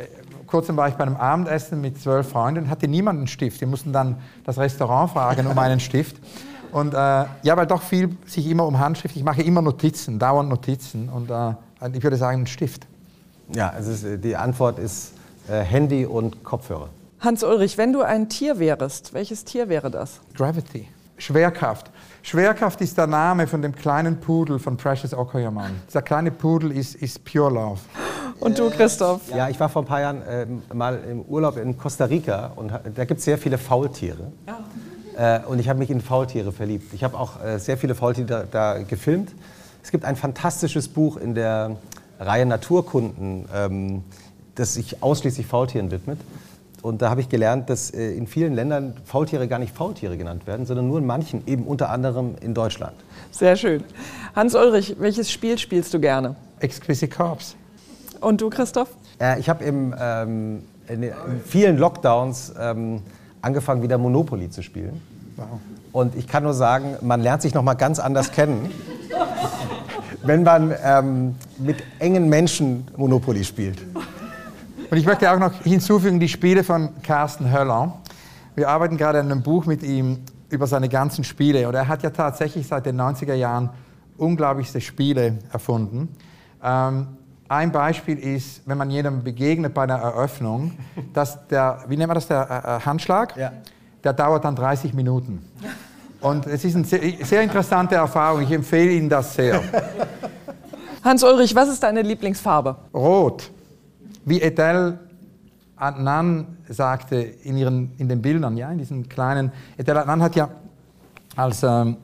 kurzem 0.48 0.76
war 0.78 0.88
ich 0.88 0.96
bei 0.96 1.04
einem 1.04 1.16
Abendessen 1.16 1.80
mit 1.80 2.02
zwölf 2.02 2.30
Freunden, 2.30 2.70
hatte 2.70 2.88
niemand 2.88 3.18
einen 3.18 3.28
Stift. 3.28 3.62
Die 3.62 3.66
mussten 3.66 3.94
dann 3.94 4.18
das 4.46 4.58
Restaurant 4.58 5.12
fragen 5.12 5.48
um 5.48 5.58
einen 5.58 5.80
Stift. 5.80 6.18
Und 6.72 6.94
äh, 6.94 6.98
ja, 6.98 7.58
weil 7.58 7.68
doch 7.68 7.82
viel 7.82 8.16
sich 8.26 8.48
immer 8.48 8.66
um 8.66 8.80
Handschrift, 8.80 9.16
ich 9.16 9.24
mache 9.24 9.42
immer 9.42 9.62
Notizen, 9.62 10.20
dauernd 10.20 10.50
Notizen 10.50 11.10
und 11.10 11.30
äh, 11.30 11.54
ich 11.94 12.04
würde 12.04 12.18
sagen 12.18 12.38
einen 12.38 12.48
Stift. 12.48 12.86
Ja, 13.54 13.70
also 13.70 14.18
die 14.18 14.36
Antwort 14.36 14.78
ist 14.78 15.14
äh, 15.48 15.62
Handy 15.62 16.06
und 16.06 16.44
Kopfhörer. 16.44 16.90
Hans-Ulrich, 17.22 17.78
wenn 17.78 17.92
du 17.92 18.02
ein 18.02 18.30
Tier 18.30 18.60
wärst, 18.60 19.14
welches 19.14 19.44
Tier 19.46 19.68
wäre 19.68 19.90
das? 19.90 20.20
Gravity. 20.36 20.88
Schwerkraft. 21.18 21.90
Schwerkraft 22.30 22.80
ist 22.82 22.96
der 22.96 23.08
Name 23.08 23.48
von 23.48 23.64
dem 23.64 23.74
kleinen 23.74 24.20
Pudel 24.20 24.60
von 24.60 24.78
Precious 24.78 25.16
Okoyaman. 25.16 25.72
Dieser 25.88 26.04
kleine 26.04 26.30
Pudel 26.30 26.72
ist, 26.72 26.94
ist 26.94 27.26
Pure 27.26 27.52
Love. 27.52 27.80
Und 28.40 28.60
du, 28.60 28.70
Christoph? 28.70 29.22
Ja, 29.36 29.50
ich 29.50 29.60
war 29.60 29.68
vor 29.68 29.82
ein 29.82 29.88
paar 29.88 30.02
Jahren 30.02 30.22
äh, 30.22 30.46
mal 30.72 31.00
im 31.10 31.22
Urlaub 31.24 31.58
in 31.58 31.76
Costa 31.76 32.06
Rica 32.06 32.52
und 32.56 32.72
da 32.72 33.06
gibt 33.06 33.18
es 33.18 33.26
sehr 33.26 33.40
viele 33.40 33.58
Faultiere. 33.58 34.32
Ja. 35.18 35.40
Äh, 35.40 35.46
und 35.48 35.58
ich 35.58 35.70
habe 35.70 35.80
mich 35.80 35.90
in 35.90 36.02
Faultiere 36.02 36.52
verliebt. 36.52 36.94
Ich 36.94 37.04
habe 37.04 37.18
auch 37.18 37.44
äh, 37.44 37.58
sehr 37.58 37.78
viele 37.78 37.96
Faultiere 37.96 38.28
da, 38.28 38.44
da, 38.76 38.84
gefilmt. 38.84 39.32
Es 39.82 39.90
gibt 39.90 40.06
ein 40.06 40.16
fantastisches 40.16 40.88
Buch 40.88 41.18
in 41.18 41.34
der 41.34 41.78
Reihe 42.20 42.46
Naturkunden, 42.46 43.50
ähm, 43.52 44.04
das 44.54 44.76
sich 44.76 45.02
ausschließlich 45.02 45.48
Faultieren 45.48 45.90
widmet. 45.90 46.20
Und 46.82 47.02
da 47.02 47.10
habe 47.10 47.22
ich 47.22 47.30
gelernt, 47.30 47.70
dass 47.70 47.92
äh, 47.92 48.12
in 48.12 48.28
vielen 48.28 48.54
Ländern 48.54 48.94
Faultiere 49.04 49.48
gar 49.48 49.60
nicht 49.60 49.76
Faultiere 49.76 50.18
genannt 50.18 50.48
werden, 50.48 50.66
sondern 50.66 50.88
nur 50.88 51.00
in 51.00 51.06
manchen, 51.06 51.46
eben 51.46 51.64
unter 51.64 51.90
anderem 51.90 52.36
in 52.42 52.54
Deutschland. 52.54 52.96
Sehr 53.32 53.56
schön. 53.56 53.84
Hans-Ulrich, 54.36 54.96
welches 55.00 55.32
Spiel 55.32 55.58
spielst 55.58 55.94
du 55.94 56.00
gerne? 56.00 56.36
Exquisite 56.60 57.14
Corps. 57.14 57.56
Und 58.22 58.42
du, 58.42 58.50
Christoph? 58.50 58.90
Äh, 59.20 59.40
ich 59.40 59.50
habe 59.50 59.64
ähm, 59.64 60.64
in, 60.88 61.04
in, 61.04 61.12
vielen 61.46 61.78
Lockdowns 61.78 62.54
ähm, 62.60 63.02
angefangen, 63.42 63.82
wieder 63.82 63.98
Monopoly 63.98 64.50
zu 64.50 64.62
spielen. 64.64 65.02
Wow. 65.36 65.48
Und 65.92 66.16
ich 66.16 66.28
kann 66.28 66.44
nur 66.44 66.54
sagen, 66.54 66.98
man 67.02 67.22
lernt 67.22 67.42
sich 67.42 67.54
noch 67.54 67.64
mal 67.64 67.74
ganz 67.74 68.00
anders 68.00 68.32
kennen, 68.32 68.72
wenn 70.24 70.44
man 70.44 70.74
ähm, 70.84 71.36
mit 71.58 71.78
engen 72.00 72.30
Menschen 72.30 72.88
Monopoly 72.96 73.44
spielt. 73.44 73.80
Und 74.90 74.98
ich 74.98 75.06
möchte 75.06 75.32
auch 75.32 75.38
noch 75.38 75.54
hinzufügen 75.62 76.20
die 76.20 76.30
Spiele 76.30 76.64
von 76.64 77.02
Carsten 77.04 77.52
Höller. 77.52 78.00
Wir 78.56 78.70
arbeiten 78.70 78.98
gerade 78.98 79.20
an 79.20 79.32
einem 79.32 79.44
Buch 79.44 79.66
mit 79.66 79.84
ihm 79.84 80.20
über 80.50 80.66
seine 80.66 80.90
ganzen 80.90 81.24
Spiele. 81.24 81.68
Und 81.68 81.76
er 81.76 81.88
hat 81.88 82.02
ja 82.02 82.10
tatsächlich 82.10 82.68
seit 82.68 82.88
den 82.88 83.00
90er 83.00 83.36
Jahren 83.36 83.70
unglaublichste 84.18 84.82
Spiele 84.82 85.38
erfunden. 85.52 86.10
Ähm, 86.64 87.08
ein 87.48 87.72
Beispiel 87.72 88.18
ist, 88.18 88.62
wenn 88.66 88.78
man 88.78 88.90
jedem 88.90 89.24
begegnet 89.24 89.74
bei 89.74 89.84
einer 89.84 89.98
Eröffnung, 90.00 90.72
dass 91.14 91.48
der, 91.48 91.84
wie 91.88 91.96
nennt 91.96 92.08
man 92.08 92.16
das, 92.16 92.28
der 92.28 92.50
äh, 92.50 92.78
äh 92.78 92.80
Handschlag, 92.82 93.38
ja. 93.38 93.52
der 94.04 94.14
dauert 94.14 94.44
dann 94.44 94.56
30 94.56 94.94
Minuten. 94.94 95.46
Und 96.20 96.48
es 96.48 96.66
ist 96.66 96.76
eine 96.76 96.86
sehr, 96.86 97.02
sehr 97.22 97.44
interessante 97.44 97.96
Erfahrung. 97.96 98.42
Ich 98.42 98.52
empfehle 98.52 98.92
Ihnen 98.92 99.08
das 99.08 99.36
sehr. 99.36 99.62
Hans-Ulrich, 101.04 101.56
was 101.56 101.70
ist 101.70 101.82
deine 101.82 102.02
Lieblingsfarbe? 102.02 102.76
Rot. 102.94 103.52
Wie 104.30 104.42
Edel 104.42 105.00
Adnan 105.76 106.58
sagte 106.68 107.16
in, 107.16 107.58
ihren, 107.58 107.94
in 107.98 108.08
den 108.10 108.22
Bildern, 108.22 108.58
ja, 108.58 108.72
in 108.72 108.78
diesen 108.78 109.10
kleinen. 109.10 109.52
Edel 109.78 109.98
Adnan 109.98 110.22
hat 110.22 110.36
ja 110.36 110.50
als 111.36 111.64
ähm, 111.64 111.98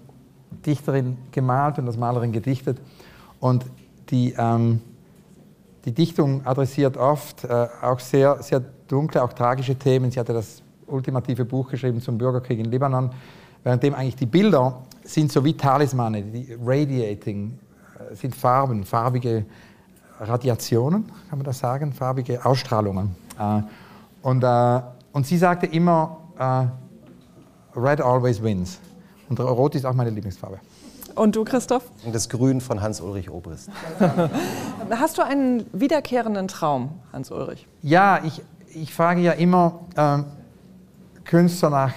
Dichterin 0.66 1.18
gemalt 1.32 1.78
und 1.78 1.86
als 1.86 1.98
Malerin 1.98 2.32
gedichtet. 2.32 2.80
Und 3.40 3.66
die, 4.10 4.34
ähm, 4.38 4.82
die 5.84 5.92
Dichtung 5.92 6.46
adressiert 6.46 6.98
oft 6.98 7.44
äh, 7.44 7.68
auch 7.82 8.00
sehr, 8.00 8.42
sehr 8.42 8.62
dunkle, 8.88 9.22
auch 9.22 9.34
tragische 9.34 9.76
Themen. 9.76 10.10
Sie 10.10 10.20
hatte 10.20 10.34
das 10.34 10.64
ultimative 10.88 11.46
Buch 11.46 11.70
geschrieben 11.70 12.02
zum 12.02 12.18
Bürgerkrieg 12.18 12.58
in 12.58 12.66
Libanon, 12.66 13.12
währenddem 13.64 13.94
eigentlich 13.94 14.16
die 14.16 14.26
Bilder 14.26 14.82
sind 15.04 15.32
so 15.32 15.44
wie 15.46 15.54
Talismane, 15.54 16.24
die 16.24 16.58
radiating, 16.60 17.60
äh, 18.00 18.16
sind 18.16 18.36
Farben, 18.36 18.84
farbige 18.84 19.46
Radiationen, 20.20 21.06
kann 21.30 21.40
man 21.40 21.46
das 21.46 21.60
sagen, 21.60 21.94
farbige 21.94 22.46
Ausstrahlungen. 22.46 23.16
Äh, 23.40 23.62
und, 24.22 24.44
äh, 24.44 24.82
und 25.12 25.28
sie 25.28 25.38
sagte 25.38 25.66
immer, 25.66 26.18
äh, 26.40 26.66
Red 27.78 28.02
always 28.02 28.42
wins. 28.42 28.80
Und 29.30 29.40
Rot 29.40 29.76
ist 29.76 29.86
auch 29.86 29.94
meine 29.94 30.10
Lieblingsfarbe. 30.10 30.60
Und 31.16 31.36
du, 31.36 31.44
Christoph? 31.44 31.84
Das 32.12 32.30
Grün 32.30 32.60
von 32.60 32.82
Hans-Ulrich 32.82 33.30
Obrist. 33.30 33.70
Hast 34.90 35.18
du 35.18 35.22
einen 35.22 35.66
wiederkehrenden 35.72 36.48
Traum, 36.48 36.92
Hans-Ulrich? 37.14 37.68
Ja, 37.82 38.20
ich, 38.24 38.42
ich 38.74 38.94
frage 38.94 39.22
ja 39.22 39.32
immer 39.32 39.80
äh, 39.96 40.24
Künstler 41.24 41.70
nach 41.70 41.94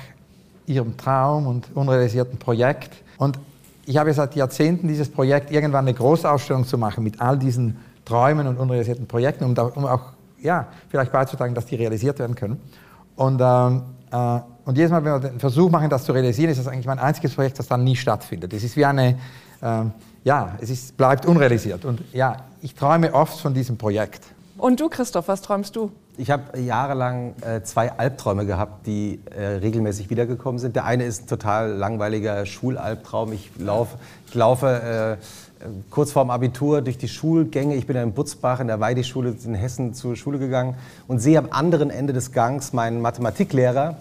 ihrem 0.67 0.97
Traum 0.97 1.47
und 1.47 1.75
unrealisierten 1.75 2.39
Projekt. 2.39 3.03
Und 3.19 3.39
ich 3.87 3.97
habe 3.97 4.11
ja 4.11 4.15
seit 4.15 4.37
Jahrzehnten 4.37 4.87
dieses 4.87 5.09
Projekt, 5.09 5.51
irgendwann 5.51 5.87
eine 5.87 5.95
Großausstellung 5.95 6.65
zu 6.65 6.79
machen 6.79 7.03
mit 7.03 7.21
all 7.21 7.39
diesen 7.39 7.79
Träumen 8.09 8.47
und 8.47 8.59
unrealisierten 8.59 9.07
Projekten, 9.07 9.45
um, 9.45 9.55
da, 9.55 9.65
um 9.65 9.85
auch 9.85 10.13
ja, 10.41 10.69
vielleicht 10.89 11.13
beizutragen, 11.13 11.55
dass 11.55 11.67
die 11.67 11.77
realisiert 11.77 12.19
werden 12.19 12.35
können. 12.35 12.61
Und, 13.17 13.41
ähm, 13.43 13.83
äh, 14.11 14.41
und 14.65 14.77
jedes 14.77 14.91
Mal, 14.91 15.05
wenn 15.05 15.13
wir 15.13 15.31
den 15.31 15.41
Versuch 15.41 15.71
machen, 15.71 15.91
das 15.91 16.05
zu 16.05 16.13
realisieren, 16.13 16.51
ist 16.51 16.59
das 16.59 16.69
eigentlich 16.69 16.87
mein 16.87 16.99
einziges 16.99 17.35
Projekt, 17.35 17.59
das 17.59 17.67
dann 17.67 17.85
nie 17.85 17.97
stattfindet. 17.97 18.53
Es 18.53 18.63
ist 18.63 18.77
wie 18.77 18.85
eine, 18.85 19.19
äh, 19.61 19.85
ja, 20.25 20.57
es 20.61 20.71
ist, 20.71 20.97
bleibt 20.97 21.27
unrealisiert. 21.27 21.85
Und 21.85 22.03
ja, 22.13 22.37
ich 22.63 22.75
träume 22.75 23.13
oft 23.13 23.39
von 23.41 23.55
diesem 23.55 23.77
Projekt. 23.77 24.25
Und 24.57 24.81
du, 24.81 24.89
Christoph, 24.89 25.29
was 25.29 25.43
träumst 25.43 25.77
du? 25.77 25.93
Ich 26.17 26.33
habe 26.33 26.59
jahrelang 26.59 27.35
äh, 27.43 27.63
zwei 27.63 27.93
Albträume 27.93 28.45
gehabt, 28.45 28.87
die 28.87 29.21
äh, 29.31 29.59
regelmäßig 29.59 30.11
wiedergekommen 30.11 30.59
sind. 30.59 30.75
Der 30.75 30.85
eine 30.85 31.05
ist 31.05 31.23
ein 31.23 31.27
total 31.29 31.71
langweiliger 31.71 32.45
Schulalbtraum. 32.45 33.33
Ich, 33.33 33.53
lauf, 33.59 33.97
ich 34.27 34.35
laufe 34.35 35.19
äh, 35.21 35.25
kurz 35.91 36.13
vorm 36.13 36.31
Abitur 36.31 36.83
durch 36.83 36.99
die 36.99 37.09
Schulgänge. 37.09 37.75
Ich 37.75 37.87
bin 37.87 37.97
in 37.97 38.13
Butzbach 38.13 38.61
in 38.61 38.69
der 38.69 38.81
Weidischule 38.81 39.35
in 39.45 39.55
Hessen 39.55 39.95
zur 39.95 40.17
Schule 40.17 40.39
gegangen 40.39 40.75
und 41.07 41.19
sehe 41.21 41.39
am 41.39 41.49
anderen 41.51 41.91
Ende 41.91 42.13
des 42.13 42.33
Gangs 42.33 42.73
meinen 42.73 43.01
Mathematiklehrer, 43.01 43.97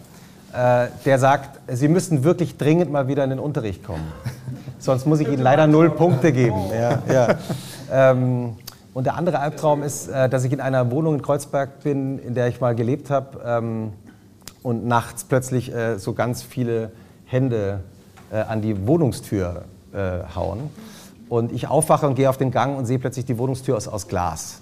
äh, 0.53 0.87
der 1.05 1.19
sagt, 1.19 1.59
Sie 1.67 1.87
müssen 1.87 2.23
wirklich 2.23 2.57
dringend 2.57 2.91
mal 2.91 3.07
wieder 3.07 3.23
in 3.23 3.31
den 3.31 3.39
Unterricht 3.39 3.83
kommen. 3.83 4.11
Sonst 4.79 5.05
muss 5.05 5.19
ich 5.19 5.27
Ihnen 5.27 5.41
leider 5.41 5.67
null 5.67 5.89
Punkte 5.89 6.31
geben. 6.31 6.61
Ja, 6.71 7.01
ja. 7.11 7.37
Ähm, 7.91 8.55
und 8.93 9.03
der 9.05 9.15
andere 9.15 9.39
Albtraum 9.39 9.83
ist, 9.83 10.07
äh, 10.07 10.29
dass 10.29 10.43
ich 10.43 10.53
in 10.53 10.61
einer 10.61 10.91
Wohnung 10.91 11.15
in 11.15 11.21
Kreuzberg 11.21 11.83
bin, 11.83 12.19
in 12.19 12.33
der 12.33 12.47
ich 12.47 12.61
mal 12.61 12.75
gelebt 12.75 13.09
habe 13.09 13.39
ähm, 13.45 13.93
und 14.63 14.87
nachts 14.87 15.23
plötzlich 15.23 15.73
äh, 15.73 15.97
so 15.97 16.13
ganz 16.13 16.43
viele 16.43 16.91
Hände 17.25 17.81
äh, 18.31 18.37
an 18.37 18.61
die 18.61 18.87
Wohnungstür 18.87 19.65
äh, 19.93 20.19
hauen. 20.35 20.69
Und 21.29 21.51
ich 21.51 21.67
aufwache 21.67 22.07
und 22.07 22.15
gehe 22.15 22.29
auf 22.29 22.37
den 22.37 22.51
Gang 22.51 22.77
und 22.77 22.85
sehe 22.85 22.99
plötzlich 22.99 23.25
die 23.25 23.37
Wohnungstür 23.37 23.75
aus, 23.75 23.87
aus 23.87 24.07
Glas. 24.07 24.61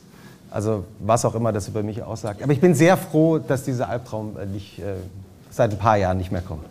Also 0.49 0.86
was 0.99 1.25
auch 1.25 1.36
immer 1.36 1.51
das 1.51 1.67
über 1.67 1.84
mich 1.84 2.01
aussagt. 2.01 2.41
Aber 2.41 2.54
ich 2.54 2.62
bin 2.62 2.73
sehr 2.73 2.97
froh, 2.97 3.39
dass 3.39 3.63
dieser 3.63 3.89
Albtraum 3.89 4.38
äh, 4.38 4.45
nicht, 4.45 4.80
äh, 4.80 4.95
seit 5.51 5.71
ein 5.71 5.78
paar 5.78 5.97
Jahren 5.97 6.17
nicht 6.17 6.32
mehr 6.32 6.41
kommt. 6.41 6.65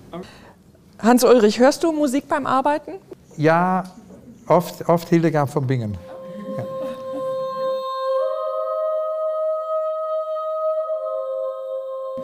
Hans-Ulrich, 0.99 1.59
hörst 1.59 1.85
du 1.85 1.93
Musik 1.93 2.29
beim 2.29 2.47
Arbeiten? 2.47 2.93
Ja, 3.37 3.85
oft, 4.47 4.89
oft 4.89 5.09
Hildegard 5.09 5.51
von 5.51 5.67
Bingen. 5.67 5.99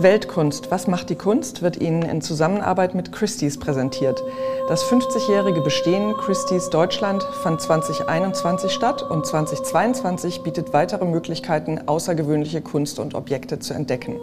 Weltkunst, 0.03 0.71
was 0.71 0.87
macht 0.87 1.11
die 1.11 1.15
Kunst, 1.15 1.61
wird 1.61 1.77
Ihnen 1.77 2.03
in 2.03 2.23
Zusammenarbeit 2.23 2.95
mit 2.95 3.13
Christie's 3.13 3.59
präsentiert. 3.59 4.23
Das 4.69 4.83
50-jährige 4.85 5.61
Bestehen 5.61 6.17
Christie's 6.17 6.71
Deutschland 6.71 7.23
fand 7.43 7.61
2021 7.61 8.73
statt 8.73 9.03
und 9.03 9.27
2022 9.27 10.43
bietet 10.43 10.73
weitere 10.73 11.05
Möglichkeiten, 11.05 11.87
außergewöhnliche 11.87 12.63
Kunst 12.63 12.99
und 12.99 13.15
Objekte 13.15 13.59
zu 13.59 13.75
entdecken. 13.75 14.17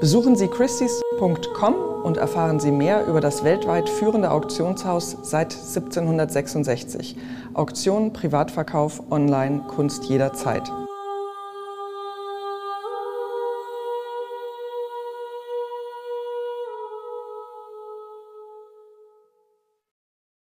Besuchen 0.00 0.36
Sie 0.36 0.48
christie's.com 0.48 1.74
und 2.04 2.16
erfahren 2.16 2.60
Sie 2.60 2.70
mehr 2.70 3.06
über 3.06 3.20
das 3.20 3.42
weltweit 3.42 3.88
führende 3.88 4.30
Auktionshaus 4.30 5.16
seit 5.22 5.52
1766. 5.54 7.16
Auktion, 7.54 8.12
Privatverkauf, 8.12 9.02
Online, 9.10 9.62
Kunst 9.68 10.04
jederzeit. 10.04 10.70